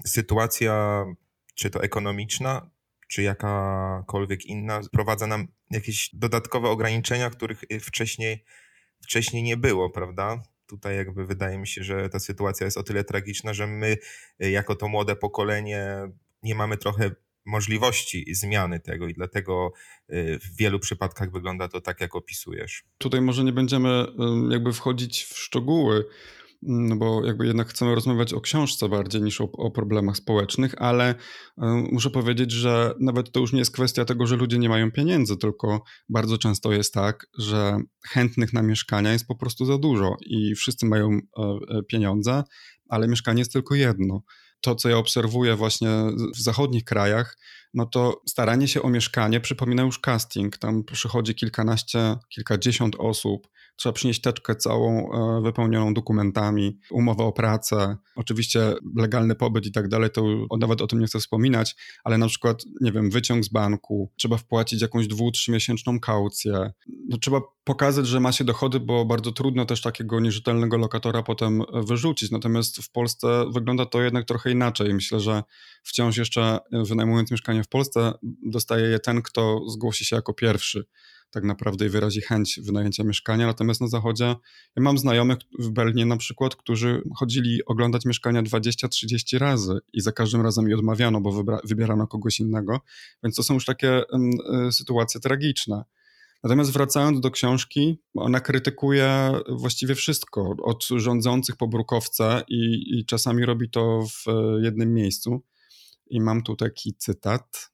sytuacja, 0.06 1.04
czy 1.54 1.70
to 1.70 1.82
ekonomiczna, 1.82 2.70
czy 3.08 3.22
jakakolwiek 3.22 4.46
inna, 4.46 4.82
wprowadza 4.82 5.26
nam 5.26 5.48
jakieś 5.70 6.10
dodatkowe 6.12 6.68
ograniczenia, 6.68 7.30
których 7.30 7.64
wcześniej, 7.80 8.44
wcześniej 9.02 9.42
nie 9.42 9.56
było, 9.56 9.90
prawda? 9.90 10.42
Tutaj 10.66 10.96
jakby 10.96 11.26
wydaje 11.26 11.58
mi 11.58 11.66
się, 11.66 11.84
że 11.84 12.08
ta 12.08 12.20
sytuacja 12.20 12.64
jest 12.64 12.78
o 12.78 12.82
tyle 12.82 13.04
tragiczna, 13.04 13.54
że 13.54 13.66
my 13.66 13.96
y, 14.44 14.50
jako 14.50 14.76
to 14.76 14.88
młode 14.88 15.16
pokolenie 15.16 15.96
nie 16.42 16.54
mamy 16.54 16.76
trochę 16.76 17.10
możliwości 17.44 18.34
zmiany 18.34 18.80
tego 18.80 19.08
i 19.08 19.14
dlatego 19.14 19.72
y, 20.10 20.38
w 20.38 20.56
wielu 20.56 20.78
przypadkach 20.78 21.32
wygląda 21.32 21.68
to 21.68 21.80
tak, 21.80 22.00
jak 22.00 22.14
opisujesz. 22.14 22.84
Tutaj 22.98 23.20
może 23.20 23.44
nie 23.44 23.52
będziemy 23.52 24.06
jakby 24.50 24.72
wchodzić 24.72 25.24
w 25.24 25.38
szczegóły, 25.38 26.04
no 26.62 26.96
bo 26.96 27.26
jakby 27.26 27.46
jednak 27.46 27.68
chcemy 27.68 27.94
rozmawiać 27.94 28.32
o 28.34 28.40
książce 28.40 28.88
bardziej 28.88 29.22
niż 29.22 29.40
o, 29.40 29.52
o, 29.52 29.70
problemach 29.70 30.16
społecznych, 30.16 30.74
ale 30.78 31.14
muszę 31.92 32.10
powiedzieć, 32.10 32.52
że 32.52 32.94
nawet 33.00 33.32
to 33.32 33.40
już 33.40 33.52
nie 33.52 33.58
jest 33.58 33.74
kwestia 33.74 34.04
tego, 34.04 34.26
że 34.26 34.36
ludzie 34.36 34.58
nie 34.58 34.68
mają 34.68 34.90
pieniędzy, 34.90 35.36
tylko 35.36 35.82
bardzo 36.08 36.38
często 36.38 36.72
jest 36.72 36.94
tak, 36.94 37.26
że 37.38 37.78
chętnych 38.08 38.52
na 38.52 38.62
mieszkania 38.62 39.12
jest 39.12 39.26
po 39.26 39.36
prostu 39.36 39.64
za 39.64 39.78
dużo 39.78 40.16
i 40.26 40.54
wszyscy 40.54 40.86
mają 40.86 41.10
e, 41.10 41.42
e, 41.42 41.82
pieniądze, 41.82 42.42
ale 42.88 43.08
mieszkanie 43.08 43.38
jest 43.38 43.52
tylko 43.52 43.74
jedno. 43.74 44.22
To, 44.60 44.74
co 44.74 44.88
ja 44.88 44.98
obserwuję 44.98 45.56
właśnie 45.56 45.88
w 46.36 46.42
zachodnich 46.42 46.84
krajach, 46.84 47.36
no 47.74 47.86
to 47.86 48.22
staranie 48.26 48.68
się 48.68 48.82
o 48.82 48.90
mieszkanie 48.90 49.40
przypomina 49.40 49.82
już 49.82 49.98
casting. 49.98 50.58
Tam 50.58 50.84
przychodzi 50.84 51.34
kilkanaście, 51.34 52.16
kilkadziesiąt 52.28 52.96
osób, 52.98 53.48
trzeba 53.76 53.92
przynieść 53.92 54.20
teczkę 54.20 54.56
całą 54.56 55.12
e, 55.12 55.42
wypełnioną 55.42 55.94
dokumentami, 55.94 56.78
umowę 56.90 57.24
o 57.24 57.32
pracę, 57.32 57.96
oczywiście 58.16 58.74
legalny 58.96 59.34
pobyt 59.34 59.66
i 59.66 59.72
tak 59.72 59.88
dalej, 59.88 60.10
to 60.10 60.46
nawet 60.58 60.82
o 60.82 60.86
tym 60.86 61.00
nie 61.00 61.06
chcę 61.06 61.18
wspominać, 61.18 61.76
ale 62.04 62.18
na 62.18 62.28
przykład, 62.28 62.62
nie 62.80 62.92
wiem, 62.92 63.10
wyciąg 63.10 63.44
z 63.44 63.48
banku, 63.48 64.12
trzeba 64.16 64.36
wpłacić 64.36 64.82
jakąś 64.82 65.06
dwu, 65.06 65.30
trzymiesięczną 65.30 66.00
kaucję. 66.00 66.72
No, 67.08 67.18
trzeba 67.18 67.40
pokazać, 67.64 68.06
że 68.06 68.20
ma 68.20 68.32
się 68.32 68.44
dochody, 68.44 68.80
bo 68.80 69.04
bardzo 69.04 69.32
trudno 69.32 69.66
też 69.66 69.80
takiego 69.80 70.20
nierzetelnego 70.20 70.76
lokatora 70.76 71.22
potem 71.22 71.62
wyrzucić. 71.72 72.30
Natomiast 72.30 72.78
w 72.78 72.90
Polsce 72.90 73.44
wygląda 73.50 73.86
to 73.86 74.02
jednak 74.02 74.24
trochę 74.24 74.50
inaczej. 74.50 74.94
Myślę, 74.94 75.20
że 75.20 75.42
wciąż 75.82 76.16
jeszcze 76.16 76.58
wynajmując 76.72 77.30
mieszkanie 77.30 77.61
w 77.64 77.68
Polsce, 77.68 78.12
dostaje 78.42 78.86
je 78.86 78.98
ten, 78.98 79.22
kto 79.22 79.60
zgłosi 79.68 80.04
się 80.04 80.16
jako 80.16 80.34
pierwszy 80.34 80.84
tak 81.32 81.44
naprawdę 81.44 81.86
i 81.86 81.88
wyrazi 81.88 82.20
chęć 82.20 82.60
wynajęcia 82.62 83.04
mieszkania. 83.04 83.46
Natomiast 83.46 83.80
na 83.80 83.88
zachodzie 83.88 84.24
ja 84.76 84.82
mam 84.82 84.98
znajomych 84.98 85.38
w 85.58 85.70
Berlinie 85.70 86.06
na 86.06 86.16
przykład, 86.16 86.56
którzy 86.56 87.02
chodzili 87.16 87.64
oglądać 87.64 88.04
mieszkania 88.04 88.42
20-30 88.42 89.38
razy 89.38 89.78
i 89.92 90.00
za 90.00 90.12
każdym 90.12 90.40
razem 90.40 90.68
je 90.68 90.74
odmawiano, 90.74 91.20
bo 91.20 91.44
wybierano 91.64 92.06
kogoś 92.06 92.40
innego. 92.40 92.80
Więc 93.22 93.36
to 93.36 93.42
są 93.42 93.54
już 93.54 93.64
takie 93.64 94.02
y, 94.68 94.72
sytuacje 94.72 95.20
tragiczne. 95.20 95.84
Natomiast 96.44 96.72
wracając 96.72 97.20
do 97.20 97.30
książki, 97.30 97.98
ona 98.14 98.40
krytykuje 98.40 99.32
właściwie 99.48 99.94
wszystko, 99.94 100.56
od 100.62 100.84
rządzących 100.96 101.56
po 101.56 101.68
brukowce 101.68 102.42
i, 102.48 102.82
i 102.98 103.06
czasami 103.06 103.46
robi 103.46 103.70
to 103.70 104.02
w 104.02 104.24
jednym 104.62 104.94
miejscu. 104.94 105.42
I 106.12 106.20
mam 106.20 106.42
tu 106.42 106.56
taki 106.56 106.94
cytat. 106.94 107.70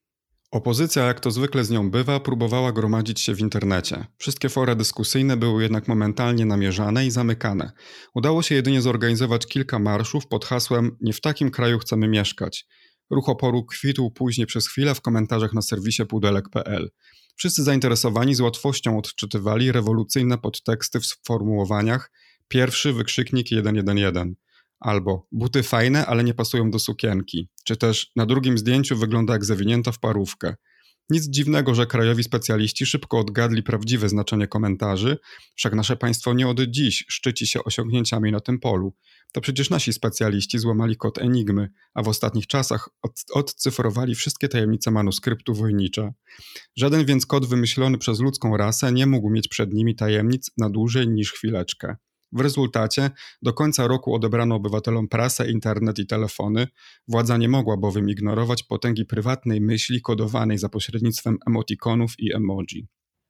Opozycja, 0.50 1.04
jak 1.04 1.20
to 1.20 1.30
zwykle 1.30 1.64
z 1.64 1.70
nią 1.70 1.90
bywa, 1.90 2.20
próbowała 2.20 2.72
gromadzić 2.72 3.20
się 3.20 3.34
w 3.34 3.40
internecie. 3.40 4.06
Wszystkie 4.18 4.48
fora 4.48 4.74
dyskusyjne 4.74 5.36
były 5.36 5.62
jednak 5.62 5.88
momentalnie 5.88 6.46
namierzane 6.46 7.06
i 7.06 7.10
zamykane. 7.10 7.72
Udało 8.14 8.42
się 8.42 8.54
jedynie 8.54 8.82
zorganizować 8.82 9.46
kilka 9.46 9.78
marszów 9.78 10.26
pod 10.26 10.44
hasłem 10.44 10.96
Nie 11.00 11.12
w 11.12 11.20
takim 11.20 11.50
kraju 11.50 11.78
chcemy 11.78 12.08
mieszkać. 12.08 12.66
Ruch 13.10 13.28
oporu 13.28 13.64
kwitł 13.64 14.10
później 14.10 14.46
przez 14.46 14.68
chwilę 14.68 14.94
w 14.94 15.00
komentarzach 15.00 15.52
na 15.52 15.62
serwisie 15.62 16.06
pudelek.pl. 16.06 16.90
Wszyscy 17.36 17.62
zainteresowani 17.62 18.34
z 18.34 18.40
łatwością 18.40 18.98
odczytywali 18.98 19.72
rewolucyjne 19.72 20.38
podteksty 20.38 21.00
w 21.00 21.06
sformułowaniach 21.06 22.10
pierwszy 22.48 22.92
wykrzyknik 22.92 23.46
111. 23.46 24.12
Albo 24.80 25.26
buty 25.32 25.62
fajne, 25.62 26.06
ale 26.06 26.24
nie 26.24 26.34
pasują 26.34 26.70
do 26.70 26.78
sukienki. 26.78 27.48
Czy 27.64 27.76
też 27.76 28.12
na 28.16 28.26
drugim 28.26 28.58
zdjęciu 28.58 28.96
wygląda 28.96 29.32
jak 29.32 29.44
zawinięta 29.44 29.92
w 29.92 29.98
parówkę. 29.98 30.54
Nic 31.10 31.28
dziwnego, 31.28 31.74
że 31.74 31.86
krajowi 31.86 32.24
specjaliści 32.24 32.86
szybko 32.86 33.18
odgadli 33.18 33.62
prawdziwe 33.62 34.08
znaczenie 34.08 34.46
komentarzy, 34.46 35.18
wszak 35.54 35.74
nasze 35.74 35.96
państwo 35.96 36.34
nie 36.34 36.48
od 36.48 36.60
dziś 36.60 37.04
szczyci 37.08 37.46
się 37.46 37.64
osiągnięciami 37.64 38.32
na 38.32 38.40
tym 38.40 38.60
polu. 38.60 38.94
To 39.32 39.40
przecież 39.40 39.70
nasi 39.70 39.92
specjaliści 39.92 40.58
złamali 40.58 40.96
kod 40.96 41.18
Enigmy, 41.18 41.68
a 41.94 42.02
w 42.02 42.08
ostatnich 42.08 42.46
czasach 42.46 42.88
od, 43.02 43.12
odcyfrowali 43.32 44.14
wszystkie 44.14 44.48
tajemnice 44.48 44.90
manuskryptu 44.90 45.54
wojnicze. 45.54 46.12
Żaden 46.76 47.04
więc 47.04 47.26
kod 47.26 47.46
wymyślony 47.46 47.98
przez 47.98 48.20
ludzką 48.20 48.56
rasę 48.56 48.92
nie 48.92 49.06
mógł 49.06 49.30
mieć 49.30 49.48
przed 49.48 49.72
nimi 49.72 49.96
tajemnic 49.96 50.50
na 50.58 50.70
dłużej 50.70 51.08
niż 51.08 51.32
chwileczkę. 51.32 51.96
W 52.32 52.40
rezultacie 52.40 53.10
do 53.42 53.52
końca 53.52 53.86
roku 53.86 54.14
odebrano 54.14 54.54
obywatelom 54.54 55.08
prasę, 55.08 55.50
internet 55.50 55.98
i 55.98 56.06
telefony. 56.06 56.68
Władza 57.08 57.36
nie 57.36 57.48
mogła 57.48 57.76
bowiem 57.76 58.10
ignorować 58.10 58.62
potęgi 58.62 59.04
prywatnej 59.04 59.60
myśli 59.60 60.02
kodowanej 60.02 60.58
za 60.58 60.68
pośrednictwem 60.68 61.38
emotikonów 61.46 62.12
i 62.18 62.34
emoji. 62.34 62.86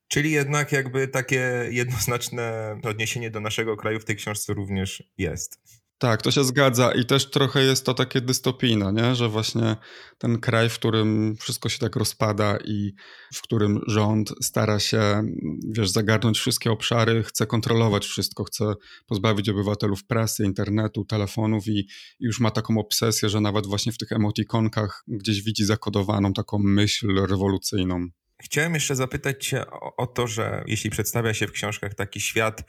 Czyli 0.08 0.30
jednak 0.30 0.72
jakby 0.72 1.08
takie 1.08 1.68
jednoznaczne 1.70 2.76
odniesienie 2.84 3.30
do 3.30 3.40
naszego 3.40 3.76
kraju 3.76 4.00
w 4.00 4.04
tej 4.04 4.16
książce 4.16 4.54
również 4.54 5.02
jest. 5.18 5.60
Tak, 5.98 6.22
to 6.22 6.30
się 6.30 6.44
zgadza 6.44 6.92
i 6.92 7.04
też 7.04 7.30
trochę 7.30 7.62
jest 7.62 7.86
to 7.86 7.94
takie 7.94 8.20
dystopijne, 8.20 8.92
nie? 8.92 9.14
że 9.14 9.28
właśnie 9.28 9.76
ten 10.18 10.40
kraj, 10.40 10.68
w 10.68 10.74
którym 10.74 11.36
wszystko 11.40 11.68
się 11.68 11.78
tak 11.78 11.96
rozpada 11.96 12.58
i 12.64 12.92
w 13.34 13.42
którym 13.42 13.80
rząd 13.86 14.32
stara 14.42 14.78
się, 14.78 15.22
wiesz, 15.68 15.90
zagarnąć 15.90 16.38
wszystkie 16.38 16.70
obszary, 16.70 17.22
chce 17.22 17.46
kontrolować 17.46 18.06
wszystko, 18.06 18.44
chce 18.44 18.74
pozbawić 19.06 19.48
obywatelów 19.48 20.04
prasy, 20.04 20.44
internetu, 20.44 21.04
telefonów 21.04 21.66
i, 21.66 21.78
i 21.78 21.86
już 22.20 22.40
ma 22.40 22.50
taką 22.50 22.78
obsesję, 22.78 23.28
że 23.28 23.40
nawet 23.40 23.66
właśnie 23.66 23.92
w 23.92 23.98
tych 23.98 24.12
emotikonkach 24.12 25.04
gdzieś 25.08 25.42
widzi 25.42 25.64
zakodowaną 25.64 26.32
taką 26.32 26.58
myśl 26.58 27.26
rewolucyjną. 27.26 28.06
Chciałem 28.42 28.74
jeszcze 28.74 28.96
zapytać 28.96 29.46
Cię 29.46 29.66
o, 29.66 29.96
o, 29.96 30.06
to, 30.06 30.26
że 30.26 30.64
jeśli 30.66 30.90
przedstawia 30.90 31.34
się 31.34 31.46
w 31.46 31.52
książkach 31.52 31.94
taki 31.94 32.20
świat 32.20 32.64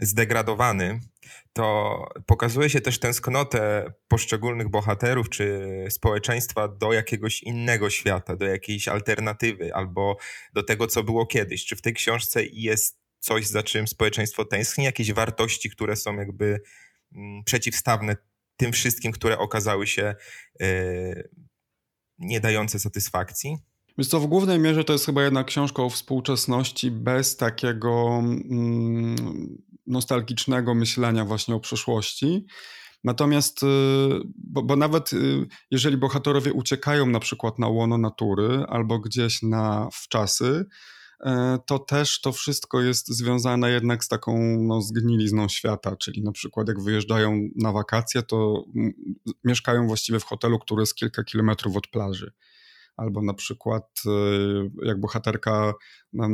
zdegradowany, 0.00 1.00
to 1.52 2.08
pokazuje 2.26 2.70
się 2.70 2.80
też 2.80 2.98
tęsknotę 2.98 3.92
poszczególnych 4.08 4.68
bohaterów 4.68 5.28
czy 5.28 5.68
społeczeństwa 5.90 6.68
do 6.68 6.92
jakiegoś 6.92 7.42
innego 7.42 7.90
świata, 7.90 8.36
do 8.36 8.46
jakiejś 8.46 8.88
alternatywy 8.88 9.74
albo 9.74 10.16
do 10.54 10.62
tego, 10.62 10.86
co 10.86 11.02
było 11.02 11.26
kiedyś. 11.26 11.64
Czy 11.64 11.76
w 11.76 11.82
tej 11.82 11.94
książce 11.94 12.44
jest 12.44 12.98
coś, 13.18 13.46
za 13.46 13.62
czym 13.62 13.88
społeczeństwo 13.88 14.44
tęskni, 14.44 14.84
jakieś 14.84 15.12
wartości, 15.12 15.70
które 15.70 15.96
są 15.96 16.16
jakby 16.16 16.60
mm, 17.14 17.44
przeciwstawne 17.44 18.16
tym 18.56 18.72
wszystkim, 18.72 19.12
które 19.12 19.38
okazały 19.38 19.86
się 19.86 20.14
yy, 20.60 21.28
nie 22.18 22.40
dające 22.40 22.78
satysfakcji? 22.78 23.58
Więc 23.98 24.08
to 24.08 24.20
w 24.20 24.26
głównej 24.26 24.58
mierze 24.58 24.84
to 24.84 24.92
jest 24.92 25.06
chyba 25.06 25.22
jednak 25.22 25.46
książka 25.46 25.82
o 25.82 25.90
współczesności 25.90 26.90
bez 26.90 27.36
takiego 27.36 28.18
mm, 28.18 29.16
nostalgicznego 29.88 30.74
myślenia 30.74 31.24
właśnie 31.24 31.54
o 31.54 31.60
przeszłości. 31.60 32.46
Natomiast, 33.04 33.62
y, 33.62 33.66
bo, 34.36 34.62
bo, 34.62 34.76
nawet 34.76 35.12
y, 35.12 35.46
jeżeli 35.70 35.96
bohaterowie 35.96 36.52
uciekają 36.52 37.06
na 37.06 37.20
przykład 37.20 37.58
na 37.58 37.68
łono 37.68 37.98
natury 37.98 38.64
albo 38.68 38.98
gdzieś 38.98 39.42
na 39.42 39.88
wczasy, 39.92 40.66
e, 41.24 41.58
to 41.66 41.78
też 41.78 42.20
to 42.20 42.32
wszystko 42.32 42.82
jest 42.82 43.08
związane 43.08 43.70
jednak 43.70 44.04
z 44.04 44.08
taką 44.08 44.56
no, 44.60 44.82
zgnilizną 44.82 45.48
świata, 45.48 45.96
czyli 45.96 46.22
na 46.22 46.32
przykład 46.32 46.68
jak 46.68 46.82
wyjeżdżają 46.82 47.48
na 47.56 47.72
wakacje, 47.72 48.22
to 48.22 48.64
mieszkają 49.44 49.86
właściwie 49.86 50.20
w 50.20 50.24
hotelu, 50.24 50.58
który 50.58 50.82
jest 50.82 50.94
kilka 50.94 51.24
kilometrów 51.24 51.76
od 51.76 51.86
plaży 51.86 52.32
albo 52.98 53.22
na 53.22 53.34
przykład 53.34 53.84
e, 54.06 54.10
jak 54.86 55.00
bohaterka 55.00 55.74
e, 56.20 56.26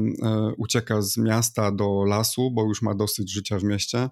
ucieka 0.57 1.03
z 1.03 1.17
miasta 1.17 1.73
do 1.73 2.05
lasu, 2.05 2.51
bo 2.51 2.65
już 2.65 2.83
ma 2.83 2.95
dosyć 2.95 3.33
życia 3.33 3.59
w 3.59 3.65
mieście, 3.65 4.09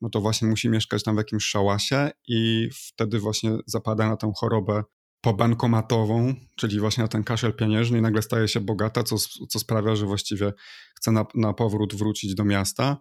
no 0.00 0.10
to 0.10 0.20
właśnie 0.20 0.48
musi 0.48 0.68
mieszkać 0.68 1.02
tam 1.02 1.14
w 1.14 1.18
jakimś 1.18 1.44
szałasie 1.44 2.10
i 2.28 2.68
wtedy 2.72 3.18
właśnie 3.18 3.50
zapada 3.66 4.08
na 4.08 4.16
tę 4.16 4.32
chorobę 4.36 4.82
pobankomatową, 5.20 6.34
czyli 6.56 6.80
właśnie 6.80 7.02
na 7.02 7.08
ten 7.08 7.24
kaszel 7.24 7.54
pieniężny 7.54 7.98
i 7.98 8.02
nagle 8.02 8.22
staje 8.22 8.48
się 8.48 8.60
bogata, 8.60 9.02
co, 9.02 9.16
co 9.48 9.58
sprawia, 9.58 9.96
że 9.96 10.06
właściwie 10.06 10.52
chce 10.96 11.12
na, 11.12 11.26
na 11.34 11.52
powrót 11.52 11.94
wrócić 11.94 12.34
do 12.34 12.44
miasta. 12.44 12.96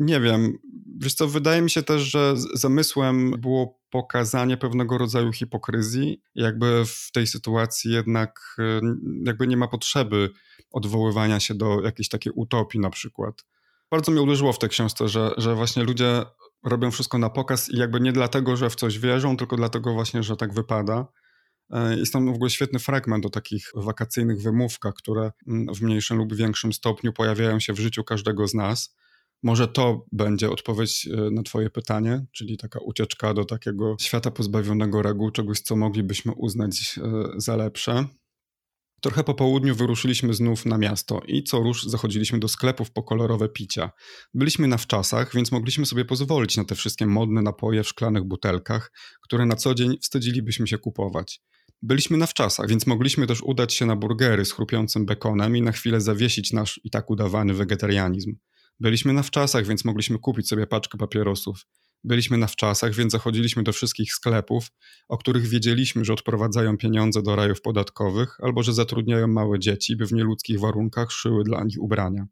Nie 0.00 0.20
wiem. 0.20 0.58
Wiesz 0.98 1.14
co, 1.14 1.28
wydaje 1.28 1.62
mi 1.62 1.70
się 1.70 1.82
też, 1.82 2.02
że 2.02 2.34
zamysłem 2.54 3.30
było 3.30 3.80
pokazanie 3.90 4.56
pewnego 4.56 4.98
rodzaju 4.98 5.32
hipokryzji. 5.32 6.22
Jakby 6.34 6.82
w 6.86 7.12
tej 7.12 7.26
sytuacji 7.26 7.92
jednak 7.92 8.56
e, 8.58 8.80
jakby 9.26 9.46
nie 9.46 9.56
ma 9.56 9.68
potrzeby 9.68 10.30
odwoływania 10.70 11.40
się 11.40 11.54
do 11.54 11.80
jakiejś 11.82 12.08
takiej 12.08 12.32
utopii 12.36 12.80
na 12.80 12.90
przykład. 12.90 13.44
Bardzo 13.90 14.12
mnie 14.12 14.22
uderzyło 14.22 14.52
w 14.52 14.58
tej 14.58 14.68
książce, 14.68 15.08
że, 15.08 15.30
że 15.36 15.54
właśnie 15.54 15.84
ludzie 15.84 16.24
robią 16.64 16.90
wszystko 16.90 17.18
na 17.18 17.30
pokaz 17.30 17.68
i 17.70 17.76
jakby 17.76 18.00
nie 18.00 18.12
dlatego, 18.12 18.56
że 18.56 18.70
w 18.70 18.76
coś 18.76 18.98
wierzą, 18.98 19.36
tylko 19.36 19.56
dlatego 19.56 19.92
właśnie, 19.92 20.22
że 20.22 20.36
tak 20.36 20.54
wypada. 20.54 21.06
Jest 21.96 22.12
tam 22.12 22.26
w 22.32 22.34
ogóle 22.34 22.50
świetny 22.50 22.78
fragment 22.78 23.26
o 23.26 23.30
takich 23.30 23.70
wakacyjnych 23.74 24.42
wymówkach, 24.42 24.94
które 24.94 25.32
mm, 25.48 25.74
w 25.74 25.82
mniejszym 25.82 26.18
lub 26.18 26.34
większym 26.34 26.72
stopniu 26.72 27.12
pojawiają 27.12 27.60
się 27.60 27.72
w 27.72 27.78
życiu 27.78 28.04
każdego 28.04 28.48
z 28.48 28.54
nas. 28.54 28.96
Może 29.42 29.68
to 29.68 30.06
będzie 30.12 30.50
odpowiedź 30.50 31.08
e, 31.08 31.30
na 31.30 31.42
Twoje 31.42 31.70
pytanie, 31.70 32.26
czyli 32.32 32.56
taka 32.56 32.80
ucieczka 32.80 33.34
do 33.34 33.44
takiego 33.44 33.96
świata 34.00 34.30
pozbawionego 34.30 35.02
reguł, 35.02 35.30
czegoś, 35.30 35.60
co 35.60 35.76
moglibyśmy 35.76 36.32
uznać 36.32 36.98
e, 36.98 37.10
za 37.36 37.56
lepsze. 37.56 38.04
Trochę 39.00 39.24
po 39.24 39.34
południu 39.34 39.74
wyruszyliśmy 39.74 40.34
znów 40.34 40.66
na 40.66 40.78
miasto 40.78 41.20
i 41.26 41.42
co 41.42 41.58
rusz 41.58 41.82
zachodziliśmy 41.82 42.38
do 42.38 42.48
sklepów 42.48 42.90
po 42.90 43.02
kolorowe 43.02 43.48
picia. 43.48 43.90
Byliśmy 44.34 44.68
na 44.68 44.76
wczasach, 44.76 45.34
więc 45.34 45.52
mogliśmy 45.52 45.86
sobie 45.86 46.04
pozwolić 46.04 46.56
na 46.56 46.64
te 46.64 46.74
wszystkie 46.74 47.06
modne 47.06 47.42
napoje 47.42 47.82
w 47.82 47.88
szklanych 47.88 48.24
butelkach, 48.24 48.92
które 49.22 49.46
na 49.46 49.56
co 49.56 49.74
dzień 49.74 49.98
wstydzilibyśmy 50.02 50.66
się 50.66 50.78
kupować. 50.78 51.40
Byliśmy 51.82 52.16
na 52.16 52.26
wczasach, 52.26 52.68
więc 52.68 52.86
mogliśmy 52.86 53.26
też 53.26 53.42
udać 53.42 53.74
się 53.74 53.86
na 53.86 53.96
burgery 53.96 54.44
z 54.44 54.52
chrupiącym 54.52 55.06
bekonem 55.06 55.56
i 55.56 55.62
na 55.62 55.72
chwilę 55.72 56.00
zawiesić 56.00 56.52
nasz 56.52 56.80
i 56.84 56.90
tak 56.90 57.10
udawany 57.10 57.54
wegetarianizm. 57.54 58.36
Byliśmy 58.80 59.12
na 59.12 59.22
wczasach, 59.22 59.66
więc 59.66 59.84
mogliśmy 59.84 60.18
kupić 60.18 60.48
sobie 60.48 60.66
paczkę 60.66 60.98
papierosów. 60.98 61.66
Byliśmy 62.04 62.36
na 62.38 62.46
wczasach, 62.46 62.94
więc 62.94 63.12
zachodziliśmy 63.12 63.62
do 63.62 63.72
wszystkich 63.72 64.12
sklepów, 64.12 64.66
o 65.08 65.18
których 65.18 65.46
wiedzieliśmy, 65.46 66.04
że 66.04 66.12
odprowadzają 66.12 66.76
pieniądze 66.76 67.22
do 67.22 67.36
rajów 67.36 67.60
podatkowych 67.60 68.36
albo 68.42 68.62
że 68.62 68.74
zatrudniają 68.74 69.26
małe 69.26 69.58
dzieci, 69.58 69.96
by 69.96 70.06
w 70.06 70.12
nieludzkich 70.12 70.60
warunkach 70.60 71.12
szyły 71.12 71.44
dla 71.44 71.64
nich 71.64 71.82
ubrania. 71.82 72.26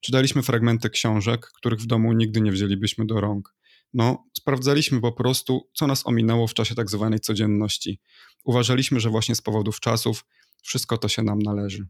Czytaliśmy 0.00 0.42
fragmenty 0.42 0.90
książek, 0.90 1.46
których 1.56 1.80
w 1.80 1.86
domu 1.86 2.12
nigdy 2.12 2.40
nie 2.40 2.52
wzięlibyśmy 2.52 3.06
do 3.06 3.20
rąk. 3.20 3.54
No, 3.94 4.24
sprawdzaliśmy 4.38 5.00
po 5.00 5.12
prostu, 5.12 5.70
co 5.74 5.86
nas 5.86 6.06
ominęło 6.06 6.46
w 6.46 6.54
czasie 6.54 6.74
tak 6.74 6.90
zwanej 6.90 7.20
codzienności. 7.20 8.00
Uważaliśmy, 8.44 9.00
że 9.00 9.10
właśnie 9.10 9.34
z 9.34 9.40
powodów 9.42 9.80
czasów 9.80 10.24
wszystko 10.62 10.98
to 10.98 11.08
się 11.08 11.22
nam 11.22 11.38
należy. 11.38 11.88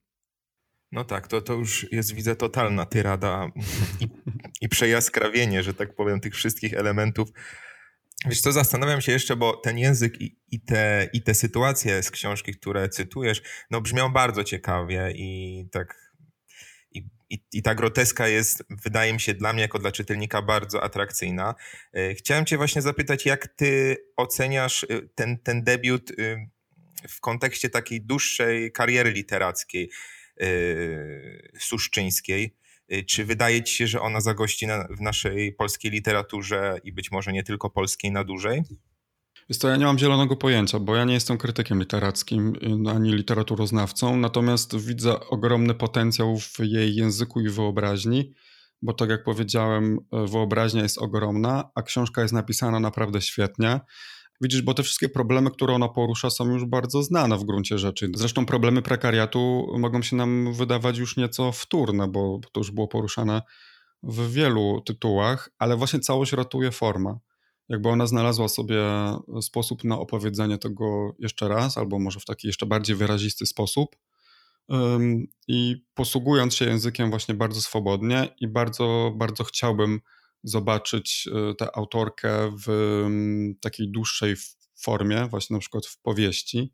No 0.92 1.04
tak, 1.04 1.28
to, 1.28 1.42
to 1.42 1.52
już 1.52 1.92
jest, 1.92 2.14
widzę, 2.14 2.36
totalna 2.36 2.86
tyrada 2.86 3.48
i, 4.00 4.08
i 4.60 4.68
przejaskrawienie, 4.68 5.62
że 5.62 5.74
tak 5.74 5.94
powiem, 5.94 6.20
tych 6.20 6.34
wszystkich 6.34 6.74
elementów. 6.74 7.28
Wiesz 8.26 8.40
co, 8.40 8.52
zastanawiam 8.52 9.00
się 9.00 9.12
jeszcze, 9.12 9.36
bo 9.36 9.56
ten 9.56 9.78
język 9.78 10.20
i, 10.20 10.38
i, 10.50 10.60
te, 10.60 11.08
i 11.12 11.22
te 11.22 11.34
sytuacje 11.34 12.02
z 12.02 12.10
książki, 12.10 12.54
które 12.54 12.88
cytujesz, 12.88 13.42
no 13.70 13.80
brzmią 13.80 14.12
bardzo 14.12 14.44
ciekawie 14.44 15.12
i 15.14 15.68
tak 15.72 16.10
i, 16.92 17.04
i, 17.30 17.44
i, 17.52 17.62
ta 17.62 17.74
groteska 17.74 18.28
jest, 18.28 18.64
wydaje 18.70 19.12
mi 19.12 19.20
się, 19.20 19.34
dla 19.34 19.52
mnie 19.52 19.62
jako 19.62 19.78
dla 19.78 19.92
czytelnika 19.92 20.42
bardzo 20.42 20.82
atrakcyjna. 20.82 21.54
E, 21.92 22.14
chciałem 22.14 22.46
cię 22.46 22.56
właśnie 22.56 22.82
zapytać, 22.82 23.26
jak 23.26 23.48
ty 23.48 23.96
oceniasz 24.16 24.82
y, 24.82 25.08
ten, 25.14 25.38
ten 25.38 25.64
debiut 25.64 26.10
y, 26.10 26.48
w 27.08 27.20
kontekście 27.20 27.70
takiej 27.70 28.00
dłuższej 28.00 28.72
kariery 28.72 29.10
literackiej? 29.10 29.90
Y, 30.42 31.50
Suszczyńskiej. 31.58 32.56
Y, 32.92 33.04
czy 33.04 33.24
wydaje 33.24 33.62
ci 33.62 33.74
się, 33.74 33.86
że 33.86 34.00
ona 34.00 34.20
zagości 34.20 34.66
na, 34.66 34.88
w 34.90 35.00
naszej 35.00 35.52
polskiej 35.52 35.90
literaturze 35.90 36.78
i 36.84 36.92
być 36.92 37.10
może 37.10 37.32
nie 37.32 37.42
tylko 37.42 37.70
polskiej 37.70 38.12
na 38.12 38.24
dłużej? 38.24 38.62
Jest 39.48 39.62
to, 39.62 39.68
ja 39.68 39.76
nie 39.76 39.84
mam 39.84 39.98
zielonego 39.98 40.36
pojęcia, 40.36 40.78
bo 40.78 40.96
ja 40.96 41.04
nie 41.04 41.14
jestem 41.14 41.38
krytykiem 41.38 41.78
literackim 41.78 42.52
y, 42.86 42.90
ani 42.90 43.12
literaturoznawcą, 43.12 44.16
natomiast 44.16 44.76
widzę 44.76 45.20
ogromny 45.20 45.74
potencjał 45.74 46.38
w 46.38 46.58
jej 46.58 46.94
języku 46.94 47.40
i 47.40 47.48
wyobraźni, 47.48 48.34
bo 48.82 48.92
tak 48.92 49.10
jak 49.10 49.24
powiedziałem, 49.24 49.98
wyobraźnia 50.12 50.82
jest 50.82 50.98
ogromna, 50.98 51.70
a 51.74 51.82
książka 51.82 52.22
jest 52.22 52.34
napisana 52.34 52.80
naprawdę 52.80 53.20
świetnie. 53.20 53.80
Widzisz, 54.42 54.62
bo 54.62 54.74
te 54.74 54.82
wszystkie 54.82 55.08
problemy, 55.08 55.50
które 55.50 55.74
ona 55.74 55.88
porusza, 55.88 56.30
są 56.30 56.50
już 56.50 56.64
bardzo 56.64 57.02
znane 57.02 57.38
w 57.38 57.44
gruncie 57.44 57.78
rzeczy. 57.78 58.10
Zresztą 58.14 58.46
problemy 58.46 58.82
prekariatu 58.82 59.66
mogą 59.78 60.02
się 60.02 60.16
nam 60.16 60.54
wydawać 60.54 60.98
już 60.98 61.16
nieco 61.16 61.52
wtórne, 61.52 62.08
bo 62.08 62.40
to 62.52 62.60
już 62.60 62.70
było 62.70 62.88
poruszane 62.88 63.42
w 64.02 64.32
wielu 64.32 64.80
tytułach, 64.86 65.50
ale 65.58 65.76
właśnie 65.76 66.00
całość 66.00 66.32
ratuje 66.32 66.70
forma. 66.70 67.18
jakby 67.70 67.88
ona 67.88 68.06
znalazła 68.06 68.48
sobie 68.48 68.82
sposób 69.40 69.84
na 69.84 69.98
opowiedzenie 69.98 70.58
tego 70.58 71.14
jeszcze 71.18 71.48
raz, 71.48 71.78
albo 71.78 71.98
może 71.98 72.20
w 72.20 72.24
taki 72.24 72.46
jeszcze 72.46 72.66
bardziej 72.66 72.96
wyrazisty 72.96 73.46
sposób. 73.46 73.96
I 75.48 75.84
posługując 75.94 76.54
się 76.54 76.64
językiem 76.64 77.10
właśnie 77.10 77.34
bardzo 77.34 77.60
swobodnie 77.60 78.28
i 78.40 78.48
bardzo, 78.48 79.12
bardzo 79.16 79.44
chciałbym 79.44 80.00
zobaczyć 80.42 81.28
e, 81.50 81.54
tę 81.54 81.76
autorkę 81.76 82.56
w 82.66 82.70
takiej 83.60 83.90
dłuższej 83.90 84.34
formie, 84.82 85.26
właśnie 85.30 85.54
na 85.54 85.60
przykład 85.60 85.86
w 85.86 86.00
powieści. 86.02 86.72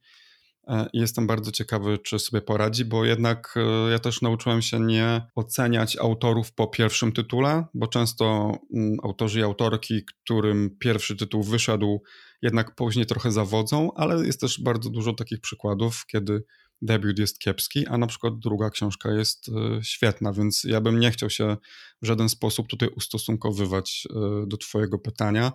E, 0.69 0.89
I 0.93 0.99
jestem 0.99 1.27
bardzo 1.27 1.53
ciekawy, 1.53 1.99
czy 1.99 2.19
sobie 2.19 2.43
poradzi, 2.43 2.85
bo 2.85 3.05
jednak 3.05 3.55
e, 3.57 3.91
ja 3.91 3.99
też 3.99 4.23
nauczyłem 4.23 4.63
się 4.63 4.81
nie 4.81 5.27
oceniać 5.35 5.97
autorów 5.97 6.53
po 6.53 6.67
pierwszym 6.67 7.13
tytule, 7.13 7.65
bo 7.75 7.87
często 7.87 8.53
mm, 8.75 8.97
autorzy 9.03 9.41
i 9.41 9.43
autorki, 9.43 10.05
którym 10.05 10.77
pierwszy 10.79 11.17
tytuł 11.17 11.43
wyszedł, 11.43 12.03
jednak 12.43 12.75
później 12.75 13.07
trochę 13.07 13.33
zawodzą, 13.33 13.91
ale 13.95 14.27
jest 14.27 14.41
też 14.41 14.61
bardzo 14.61 14.91
dużo 14.91 15.13
takich 15.13 15.41
przykładów, 15.41 16.07
kiedy 16.07 16.45
debiut 16.83 17.19
jest 17.19 17.39
kiepski, 17.39 17.87
a 17.87 17.99
na 17.99 18.07
przykład 18.07 18.39
druga 18.39 18.71
książka 18.71 19.13
jest 19.13 19.49
e, 19.49 19.85
świetna, 19.85 20.33
więc 20.33 20.65
ja 20.65 20.81
bym 20.81 21.01
nie 21.01 21.11
chciał 21.11 21.31
się 21.31 21.57
w 22.03 22.07
żaden 22.07 22.29
sposób 22.29 22.67
tutaj 22.69 22.89
ustosunkowywać 22.97 24.07
do 24.47 24.57
Twojego 24.57 24.99
pytania, 24.99 25.53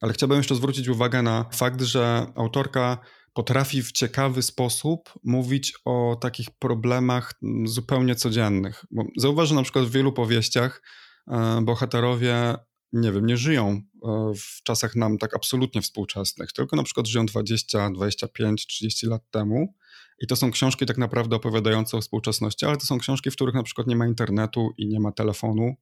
ale 0.00 0.12
chciałbym 0.12 0.38
jeszcze 0.38 0.54
zwrócić 0.54 0.88
uwagę 0.88 1.22
na 1.22 1.44
fakt, 1.52 1.82
że 1.82 2.26
autorka 2.36 2.98
potrafi 3.32 3.82
w 3.82 3.92
ciekawy 3.92 4.42
sposób 4.42 5.12
mówić 5.24 5.74
o 5.84 6.16
takich 6.20 6.50
problemach 6.50 7.32
mm, 7.42 7.68
zupełnie 7.68 8.14
codziennych. 8.14 8.84
Bo 8.90 9.04
zauważę 9.16 9.54
na 9.54 9.62
przykład 9.62 9.84
w 9.84 9.90
wielu 9.90 10.12
powieściach 10.12 10.82
e, 11.30 11.60
bohaterowie, 11.62 12.54
nie 12.92 13.12
wiem, 13.12 13.26
nie 13.26 13.36
żyją 13.36 13.82
e, 14.04 14.32
w 14.36 14.62
czasach 14.62 14.96
nam 14.96 15.18
tak 15.18 15.34
absolutnie 15.34 15.82
współczesnych, 15.82 16.52
tylko 16.52 16.76
na 16.76 16.82
przykład 16.82 17.06
żyją 17.06 17.26
20, 17.26 17.90
25, 17.90 18.66
30 18.66 19.06
lat 19.06 19.22
temu. 19.30 19.74
I 20.22 20.26
to 20.26 20.36
są 20.36 20.50
książki 20.50 20.86
tak 20.86 20.98
naprawdę 20.98 21.36
opowiadające 21.36 21.96
o 21.96 22.00
współczesności, 22.00 22.66
ale 22.66 22.76
to 22.76 22.86
są 22.86 22.98
książki, 22.98 23.30
w 23.30 23.34
których 23.34 23.54
na 23.54 23.62
przykład 23.62 23.86
nie 23.86 23.96
ma 23.96 24.06
internetu 24.06 24.70
i 24.78 24.86
nie 24.86 25.00
ma 25.00 25.12
telefonu 25.12 25.74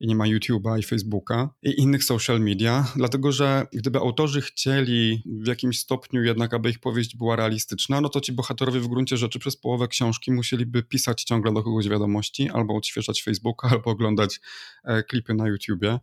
i 0.00 0.06
nie 0.06 0.16
ma 0.16 0.24
YouTube'a 0.24 0.78
i 0.78 0.82
Facebooka 0.82 1.50
i 1.62 1.80
innych 1.80 2.04
social 2.04 2.40
media, 2.40 2.92
dlatego 2.96 3.32
że 3.32 3.66
gdyby 3.72 3.98
autorzy 3.98 4.40
chcieli 4.40 5.22
w 5.26 5.46
jakimś 5.46 5.78
stopniu 5.78 6.22
jednak, 6.22 6.54
aby 6.54 6.70
ich 6.70 6.78
powieść 6.78 7.16
była 7.16 7.36
realistyczna, 7.36 8.00
no 8.00 8.08
to 8.08 8.20
ci 8.20 8.32
bohaterowie 8.32 8.80
w 8.80 8.88
gruncie 8.88 9.16
rzeczy 9.16 9.38
przez 9.38 9.56
połowę 9.56 9.88
książki 9.88 10.32
musieliby 10.32 10.82
pisać 10.82 11.24
ciągle 11.24 11.52
do 11.52 11.62
kogoś 11.62 11.88
wiadomości, 11.88 12.50
albo 12.50 12.76
odświeżać 12.76 13.22
Facebooka, 13.22 13.68
albo 13.72 13.90
oglądać 13.90 14.40
e, 14.84 15.02
klipy 15.02 15.34
na 15.34 15.48
YouTubie. 15.48 15.98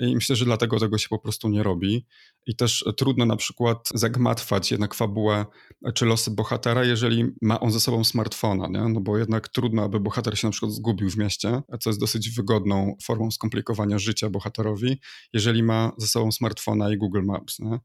I 0.00 0.14
myślę, 0.14 0.36
że 0.36 0.44
dlatego 0.44 0.80
tego 0.80 0.98
się 0.98 1.08
po 1.08 1.18
prostu 1.18 1.48
nie 1.48 1.62
robi. 1.62 2.06
I 2.46 2.56
też 2.56 2.84
trudno 2.96 3.26
na 3.26 3.36
przykład 3.36 3.88
zagmatwać 3.94 4.70
jednak 4.70 4.94
fabułę 4.94 5.46
czy 5.94 6.06
losy 6.06 6.30
bohatera, 6.30 6.84
jeżeli 6.84 7.24
ma 7.42 7.60
on 7.60 7.72
ze 7.72 7.80
sobą 7.80 8.04
smartfona, 8.04 8.68
nie? 8.68 8.88
no 8.88 9.00
bo 9.00 9.18
jednak 9.18 9.48
trudno, 9.48 9.82
aby 9.82 10.00
bohater 10.00 10.38
się 10.38 10.48
na 10.48 10.52
przykład 10.52 10.72
zgubił 10.72 11.10
w 11.10 11.16
mieście, 11.16 11.62
co 11.80 11.90
jest 11.90 12.00
dosyć 12.00 12.30
wygodną 12.30 12.96
formą 13.02 13.30
skomplikowania 13.30 13.98
życia 13.98 14.30
bohaterowi, 14.30 15.00
jeżeli 15.32 15.62
ma 15.62 15.92
ze 15.96 16.06
sobą 16.06 16.32
smartfona 16.32 16.92
i 16.92 16.96
Google 16.96 17.22
Maps. 17.22 17.58
Nie? 17.58 17.78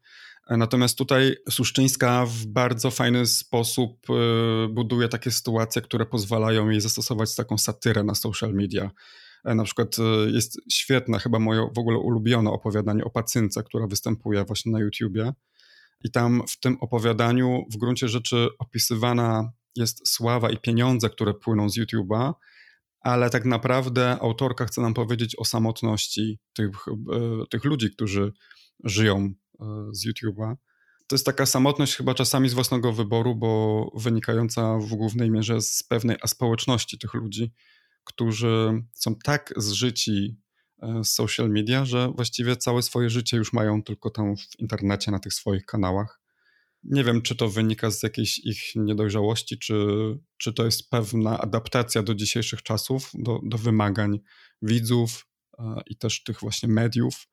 Natomiast 0.49 0.97
tutaj 0.97 1.35
Suszczyńska 1.49 2.25
w 2.25 2.45
bardzo 2.45 2.91
fajny 2.91 3.25
sposób 3.25 4.09
y, 4.09 4.67
buduje 4.69 5.07
takie 5.07 5.31
sytuacje, 5.31 5.81
które 5.81 6.05
pozwalają 6.05 6.69
jej 6.69 6.81
zastosować 6.81 7.35
taką 7.35 7.57
satyrę 7.57 8.03
na 8.03 8.15
social 8.15 8.53
media. 8.53 8.91
E, 9.47 9.55
na 9.55 9.63
przykład 9.63 9.95
e, 9.99 10.31
jest 10.31 10.61
świetne, 10.71 11.19
chyba 11.19 11.39
moje 11.39 11.69
w 11.75 11.79
ogóle 11.79 11.97
ulubione 11.97 12.49
opowiadanie 12.49 13.03
o 13.03 13.09
pacynce, 13.09 13.63
która 13.63 13.87
występuje 13.87 14.45
właśnie 14.45 14.71
na 14.71 14.79
YouTubie. 14.79 15.33
I 16.03 16.11
tam 16.11 16.43
w 16.49 16.59
tym 16.59 16.77
opowiadaniu 16.81 17.65
w 17.73 17.77
gruncie 17.77 18.07
rzeczy 18.07 18.47
opisywana 18.59 19.51
jest 19.75 20.07
sława 20.07 20.49
i 20.49 20.57
pieniądze, 20.57 21.09
które 21.09 21.33
płyną 21.33 21.69
z 21.69 21.77
YouTube'a, 21.77 22.33
ale 22.99 23.29
tak 23.29 23.45
naprawdę 23.45 24.17
autorka 24.21 24.65
chce 24.65 24.81
nam 24.81 24.93
powiedzieć 24.93 25.35
o 25.35 25.45
samotności 25.45 26.39
tych, 26.53 26.69
e, 27.13 27.45
tych 27.49 27.65
ludzi, 27.65 27.91
którzy 27.91 28.33
żyją 28.83 29.33
z 29.91 30.07
YouTube'a. 30.07 30.55
To 31.07 31.15
jest 31.15 31.25
taka 31.25 31.45
samotność 31.45 31.95
chyba 31.95 32.13
czasami 32.13 32.49
z 32.49 32.53
własnego 32.53 32.93
wyboru, 32.93 33.35
bo 33.35 33.91
wynikająca 33.95 34.77
w 34.77 34.95
głównej 34.95 35.31
mierze 35.31 35.61
z 35.61 35.83
pewnej 35.83 36.17
aspołeczności 36.21 36.99
tych 36.99 37.13
ludzi, 37.13 37.53
którzy 38.07 38.83
są 38.93 39.15
tak 39.15 39.53
zżyci 39.57 40.37
e, 40.81 41.03
z 41.03 41.09
social 41.09 41.49
media, 41.49 41.85
że 41.85 42.11
właściwie 42.15 42.55
całe 42.55 42.81
swoje 42.81 43.09
życie 43.09 43.37
już 43.37 43.53
mają 43.53 43.83
tylko 43.83 44.09
tam 44.09 44.37
w 44.37 44.59
internecie, 44.59 45.11
na 45.11 45.19
tych 45.19 45.33
swoich 45.33 45.65
kanałach. 45.65 46.21
Nie 46.83 47.03
wiem, 47.03 47.21
czy 47.21 47.35
to 47.35 47.49
wynika 47.49 47.91
z 47.91 48.03
jakiejś 48.03 48.39
ich 48.39 48.75
niedojrzałości, 48.75 49.59
czy, 49.59 49.87
czy 50.37 50.53
to 50.53 50.65
jest 50.65 50.89
pewna 50.89 51.39
adaptacja 51.39 52.03
do 52.03 52.15
dzisiejszych 52.15 52.63
czasów, 52.63 53.11
do, 53.13 53.39
do 53.43 53.57
wymagań 53.57 54.19
widzów 54.61 55.25
e, 55.59 55.81
i 55.85 55.97
też 55.97 56.23
tych 56.23 56.39
właśnie 56.39 56.69
mediów. 56.69 57.27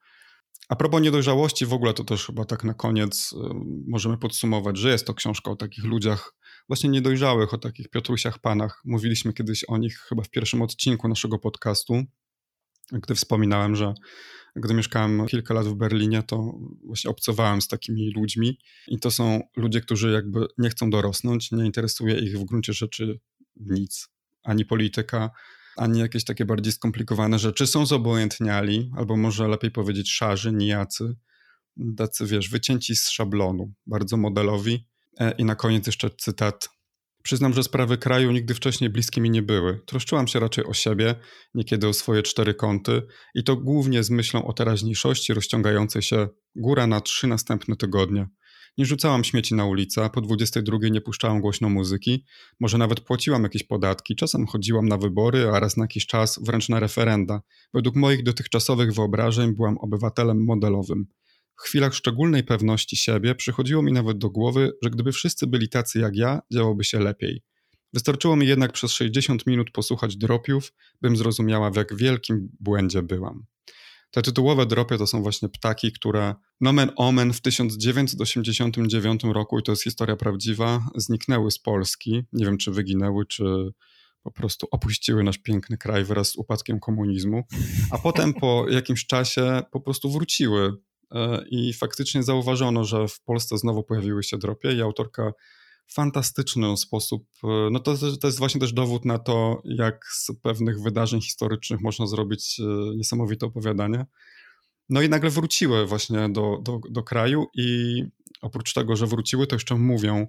A 0.68 0.76
propos 0.76 1.02
niedojrzałości, 1.02 1.66
w 1.66 1.72
ogóle 1.72 1.94
to 1.94 2.04
też 2.04 2.26
chyba 2.26 2.44
tak 2.44 2.64
na 2.64 2.74
koniec 2.74 3.32
e, 3.32 3.48
możemy 3.86 4.18
podsumować, 4.18 4.78
że 4.78 4.90
jest 4.90 5.06
to 5.06 5.14
książka 5.14 5.50
o 5.50 5.56
takich 5.56 5.84
ludziach, 5.84 6.34
właśnie 6.68 6.90
niedojrzałych, 6.90 7.54
o 7.54 7.58
takich 7.58 7.88
Piotrusiach 7.88 8.38
Panach. 8.38 8.80
Mówiliśmy 8.84 9.32
kiedyś 9.32 9.64
o 9.64 9.78
nich 9.78 9.98
chyba 9.98 10.22
w 10.22 10.30
pierwszym 10.30 10.62
odcinku 10.62 11.08
naszego 11.08 11.38
podcastu, 11.38 12.02
gdy 12.92 13.14
wspominałem, 13.14 13.76
że 13.76 13.94
gdy 14.56 14.74
mieszkałem 14.74 15.26
kilka 15.26 15.54
lat 15.54 15.66
w 15.66 15.74
Berlinie, 15.74 16.22
to 16.22 16.58
właśnie 16.84 17.10
obcowałem 17.10 17.62
z 17.62 17.68
takimi 17.68 18.12
ludźmi. 18.16 18.58
I 18.88 18.98
to 18.98 19.10
są 19.10 19.40
ludzie, 19.56 19.80
którzy 19.80 20.12
jakby 20.12 20.46
nie 20.58 20.70
chcą 20.70 20.90
dorosnąć, 20.90 21.52
nie 21.52 21.66
interesuje 21.66 22.18
ich 22.18 22.38
w 22.38 22.44
gruncie 22.44 22.72
rzeczy 22.72 23.20
nic, 23.56 24.08
ani 24.42 24.64
polityka, 24.64 25.30
ani 25.76 26.00
jakieś 26.00 26.24
takie 26.24 26.44
bardziej 26.44 26.72
skomplikowane 26.72 27.38
rzeczy. 27.38 27.66
Są 27.66 27.86
zobojętniali, 27.86 28.90
albo 28.96 29.16
może 29.16 29.48
lepiej 29.48 29.70
powiedzieć 29.70 30.12
szarzy, 30.12 30.52
nijacy, 30.52 31.16
tacy 31.96 32.26
wiesz, 32.26 32.48
wycięci 32.48 32.96
z 32.96 33.08
szablonu, 33.08 33.72
bardzo 33.86 34.16
modelowi 34.16 34.86
I 35.38 35.44
na 35.44 35.54
koniec 35.54 35.86
jeszcze 35.86 36.10
cytat. 36.10 36.68
Przyznam, 37.22 37.54
że 37.54 37.62
sprawy 37.62 37.98
kraju 37.98 38.32
nigdy 38.32 38.54
wcześniej 38.54 38.90
bliskie 38.90 39.20
mi 39.20 39.30
nie 39.30 39.42
były. 39.42 39.80
Troszczyłam 39.86 40.28
się 40.28 40.40
raczej 40.40 40.64
o 40.64 40.74
siebie, 40.74 41.14
niekiedy 41.54 41.88
o 41.88 41.92
swoje 41.92 42.22
cztery 42.22 42.54
kąty 42.54 43.02
i 43.34 43.44
to 43.44 43.56
głównie 43.56 44.02
z 44.02 44.10
myślą 44.10 44.44
o 44.44 44.52
teraźniejszości 44.52 45.34
rozciągającej 45.34 46.02
się 46.02 46.28
góra 46.56 46.86
na 46.86 47.00
trzy 47.00 47.26
następne 47.26 47.76
tygodnie. 47.76 48.28
Nie 48.78 48.86
rzucałam 48.86 49.24
śmieci 49.24 49.54
na 49.54 49.64
ulicę, 49.64 50.10
po 50.10 50.20
22 50.20 50.78
nie 50.90 51.00
puszczałam 51.00 51.40
głośno 51.40 51.68
muzyki, 51.68 52.24
może 52.60 52.78
nawet 52.78 53.00
płaciłam 53.00 53.42
jakieś 53.42 53.62
podatki, 53.62 54.16
czasem 54.16 54.46
chodziłam 54.46 54.88
na 54.88 54.98
wybory, 54.98 55.48
a 55.48 55.60
raz 55.60 55.76
na 55.76 55.84
jakiś 55.84 56.06
czas 56.06 56.38
wręcz 56.42 56.68
na 56.68 56.80
referenda. 56.80 57.40
Według 57.74 57.96
moich 57.96 58.22
dotychczasowych 58.22 58.92
wyobrażeń 58.92 59.54
byłam 59.54 59.78
obywatelem 59.78 60.44
modelowym. 60.44 61.06
W 61.56 61.62
chwilach 61.62 61.94
szczególnej 61.94 62.44
pewności 62.44 62.96
siebie 62.96 63.34
przychodziło 63.34 63.82
mi 63.82 63.92
nawet 63.92 64.18
do 64.18 64.30
głowy, 64.30 64.72
że 64.82 64.90
gdyby 64.90 65.12
wszyscy 65.12 65.46
byli 65.46 65.68
tacy 65.68 65.98
jak 65.98 66.16
ja, 66.16 66.40
działoby 66.52 66.84
się 66.84 67.00
lepiej. 67.00 67.42
Wystarczyło 67.92 68.36
mi 68.36 68.46
jednak 68.46 68.72
przez 68.72 68.92
60 68.92 69.46
minut 69.46 69.70
posłuchać 69.70 70.16
dropiów, 70.16 70.72
bym 71.00 71.16
zrozumiała, 71.16 71.70
w 71.70 71.76
jak 71.76 71.96
wielkim 71.96 72.48
błędzie 72.60 73.02
byłam. 73.02 73.44
Te 74.10 74.22
tytułowe 74.22 74.66
dropy 74.66 74.98
to 74.98 75.06
są 75.06 75.22
właśnie 75.22 75.48
ptaki, 75.48 75.92
które 75.92 76.34
nomen 76.60 76.90
omen 76.96 77.32
w 77.32 77.40
1989 77.40 79.22
roku, 79.24 79.58
i 79.58 79.62
to 79.62 79.72
jest 79.72 79.84
historia 79.84 80.16
prawdziwa, 80.16 80.86
zniknęły 80.96 81.50
z 81.50 81.58
Polski. 81.58 82.22
Nie 82.32 82.44
wiem, 82.44 82.58
czy 82.58 82.70
wyginęły, 82.70 83.26
czy 83.26 83.44
po 84.22 84.30
prostu 84.30 84.66
opuściły 84.70 85.24
nasz 85.24 85.38
piękny 85.38 85.78
kraj 85.78 86.04
wraz 86.04 86.28
z 86.28 86.36
upadkiem 86.36 86.80
komunizmu, 86.80 87.42
a 87.90 87.98
potem 87.98 88.34
po 88.34 88.66
jakimś 88.68 89.06
czasie 89.06 89.62
po 89.70 89.80
prostu 89.80 90.10
wróciły 90.10 90.72
i 91.50 91.72
faktycznie 91.72 92.22
zauważono, 92.22 92.84
że 92.84 93.08
w 93.08 93.20
Polsce 93.20 93.58
znowu 93.58 93.82
pojawiły 93.82 94.22
się 94.22 94.38
dropie 94.38 94.72
i 94.72 94.82
autorka 94.82 95.32
w 95.86 95.94
fantastyczny 95.94 96.76
sposób, 96.76 97.26
e, 97.44 97.68
no 97.70 97.78
to, 97.78 97.96
to 98.20 98.26
jest 98.26 98.38
właśnie 98.38 98.60
też 98.60 98.72
dowód 98.72 99.04
na 99.04 99.18
to, 99.18 99.62
jak 99.64 100.06
z 100.06 100.30
pewnych 100.42 100.82
wydarzeń 100.82 101.20
historycznych 101.20 101.80
można 101.80 102.06
zrobić 102.06 102.60
e, 102.60 102.64
niesamowite 102.96 103.46
opowiadanie. 103.46 104.06
No 104.88 105.02
i 105.02 105.08
nagle 105.08 105.30
wróciły 105.30 105.86
właśnie 105.86 106.28
do, 106.28 106.58
do, 106.62 106.80
do 106.90 107.02
kraju 107.02 107.46
i 107.54 108.02
oprócz 108.42 108.72
tego, 108.72 108.96
że 108.96 109.06
wróciły, 109.06 109.46
to 109.46 109.56
jeszcze 109.56 109.74
mówią 109.74 110.26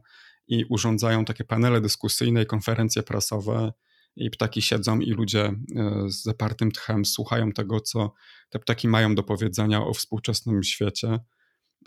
i 0.48 0.66
urządzają 0.70 1.26
takie 1.26 1.44
panele 1.44 1.82
dyskusyjne 1.82 2.44
i 2.44 2.46
konferencje 2.46 3.04
prasowe 3.04 3.74
i 4.16 4.30
ptaki 4.30 4.62
siedzą 4.62 5.00
i 5.00 5.12
ludzie 5.12 5.44
e, 5.46 5.56
z 6.10 6.24
zapartym 6.24 6.72
tchem 6.72 7.06
słuchają 7.06 7.52
tego, 7.52 7.80
co 7.82 8.14
te 8.50 8.60
ptaki 8.60 8.88
mają 8.88 9.16
do 9.16 9.24
powiedzenia 9.24 9.82
o 9.82 9.94
współczesnym 9.94 10.64
świecie. 10.64 11.20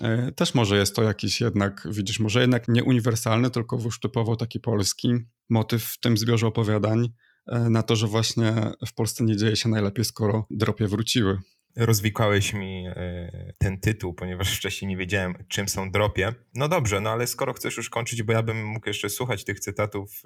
E, 0.00 0.32
też 0.32 0.54
może 0.54 0.76
jest 0.76 0.96
to 0.96 1.02
jakiś 1.02 1.40
jednak, 1.40 1.88
widzisz, 1.90 2.20
może 2.20 2.40
jednak 2.40 2.68
nie 2.68 2.84
uniwersalny, 2.84 3.50
tylko 3.50 3.78
już 3.84 4.00
typowo 4.00 4.36
taki 4.36 4.60
polski 4.60 5.14
motyw 5.48 5.84
w 5.84 6.00
tym 6.00 6.16
zbiorze 6.16 6.46
opowiadań 6.46 7.08
e, 7.46 7.70
na 7.70 7.82
to, 7.82 7.96
że 7.96 8.06
właśnie 8.06 8.54
w 8.86 8.94
Polsce 8.94 9.24
nie 9.24 9.36
dzieje 9.36 9.56
się 9.56 9.68
najlepiej, 9.68 10.04
skoro 10.04 10.46
dropie 10.50 10.86
wróciły. 10.86 11.38
rozwikłałeś 11.76 12.52
mi 12.54 12.84
ten 13.58 13.80
tytuł, 13.80 14.14
ponieważ 14.14 14.56
wcześniej 14.56 14.88
nie 14.88 14.96
wiedziałem, 14.96 15.34
czym 15.48 15.68
są 15.68 15.90
dropie. 15.90 16.34
No 16.54 16.68
dobrze, 16.68 17.00
no 17.00 17.10
ale 17.10 17.26
skoro 17.26 17.52
chcesz 17.52 17.76
już 17.76 17.90
kończyć, 17.90 18.22
bo 18.22 18.32
ja 18.32 18.42
bym 18.42 18.64
mógł 18.64 18.88
jeszcze 18.88 19.10
słuchać 19.10 19.44
tych 19.44 19.60
cytatów 19.60 20.22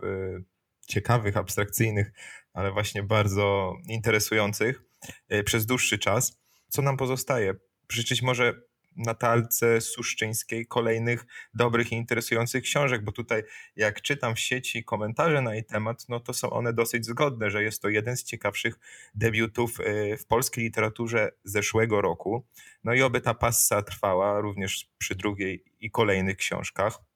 ciekawych, 0.93 1.37
abstrakcyjnych, 1.37 2.13
ale 2.53 2.73
właśnie 2.73 3.03
bardzo 3.03 3.75
interesujących 3.89 4.83
e, 5.29 5.43
przez 5.43 5.67
dłuższy 5.67 5.99
czas, 5.99 6.39
co 6.69 6.83
nam 6.83 6.97
pozostaje? 6.97 7.55
Życzyć 7.93 8.23
może 8.23 8.55
Natalce 8.97 9.81
Suszczyńskiej 9.81 10.67
kolejnych 10.67 11.27
dobrych 11.55 11.93
i 11.93 11.95
interesujących 11.95 12.63
książek, 12.63 13.05
bo 13.05 13.13
tutaj 13.13 13.43
jak 13.77 14.03
czytam 14.03 14.35
w 14.35 14.41
sieci 14.41 14.85
komentarze 14.85 15.43
na 15.43 15.55
jej 15.55 15.65
temat, 15.65 16.09
no 16.09 16.21
to 16.21 16.33
są 16.33 16.51
one 16.51 16.73
dosyć 16.73 17.07
zgodne, 17.07 17.51
że 17.51 17.63
jest 17.63 17.83
to 17.83 17.89
jeden 17.89 18.17
z 18.17 18.25
ciekawszych 18.25 18.79
debiutów 19.15 19.81
y, 19.81 20.17
w 20.17 20.27
polskiej 20.27 20.65
literaturze 20.65 21.31
zeszłego 21.45 22.01
roku. 22.01 22.47
No 22.85 22.95
i 22.95 23.03
oby 23.03 23.21
ta 23.21 23.35
passa 23.35 23.83
trwała 23.83 24.41
również 24.41 24.91
przy 24.99 25.15
drugiej 25.15 25.65
i 25.81 25.91
kolejnych 25.91 26.37
książkach. 26.37 27.12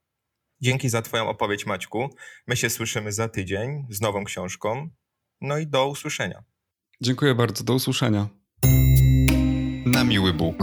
Dzięki 0.60 0.88
za 0.88 1.02
Twoją 1.02 1.28
opowieść, 1.28 1.66
Maćku. 1.66 2.10
My 2.46 2.56
się 2.56 2.70
słyszymy 2.70 3.12
za 3.12 3.28
tydzień 3.28 3.86
z 3.90 4.00
nową 4.00 4.24
książką. 4.24 4.88
No 5.40 5.58
i 5.58 5.66
do 5.66 5.88
usłyszenia. 5.88 6.44
Dziękuję 7.00 7.34
bardzo, 7.34 7.64
do 7.64 7.74
usłyszenia. 7.74 8.28
Na 9.86 10.04
miły 10.04 10.32
Bóg. 10.32 10.56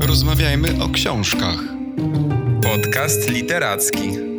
Rozmawiajmy 0.00 0.82
o 0.82 0.88
książkach. 0.88 1.58
Podcast 2.62 3.28
literacki. 3.28 4.33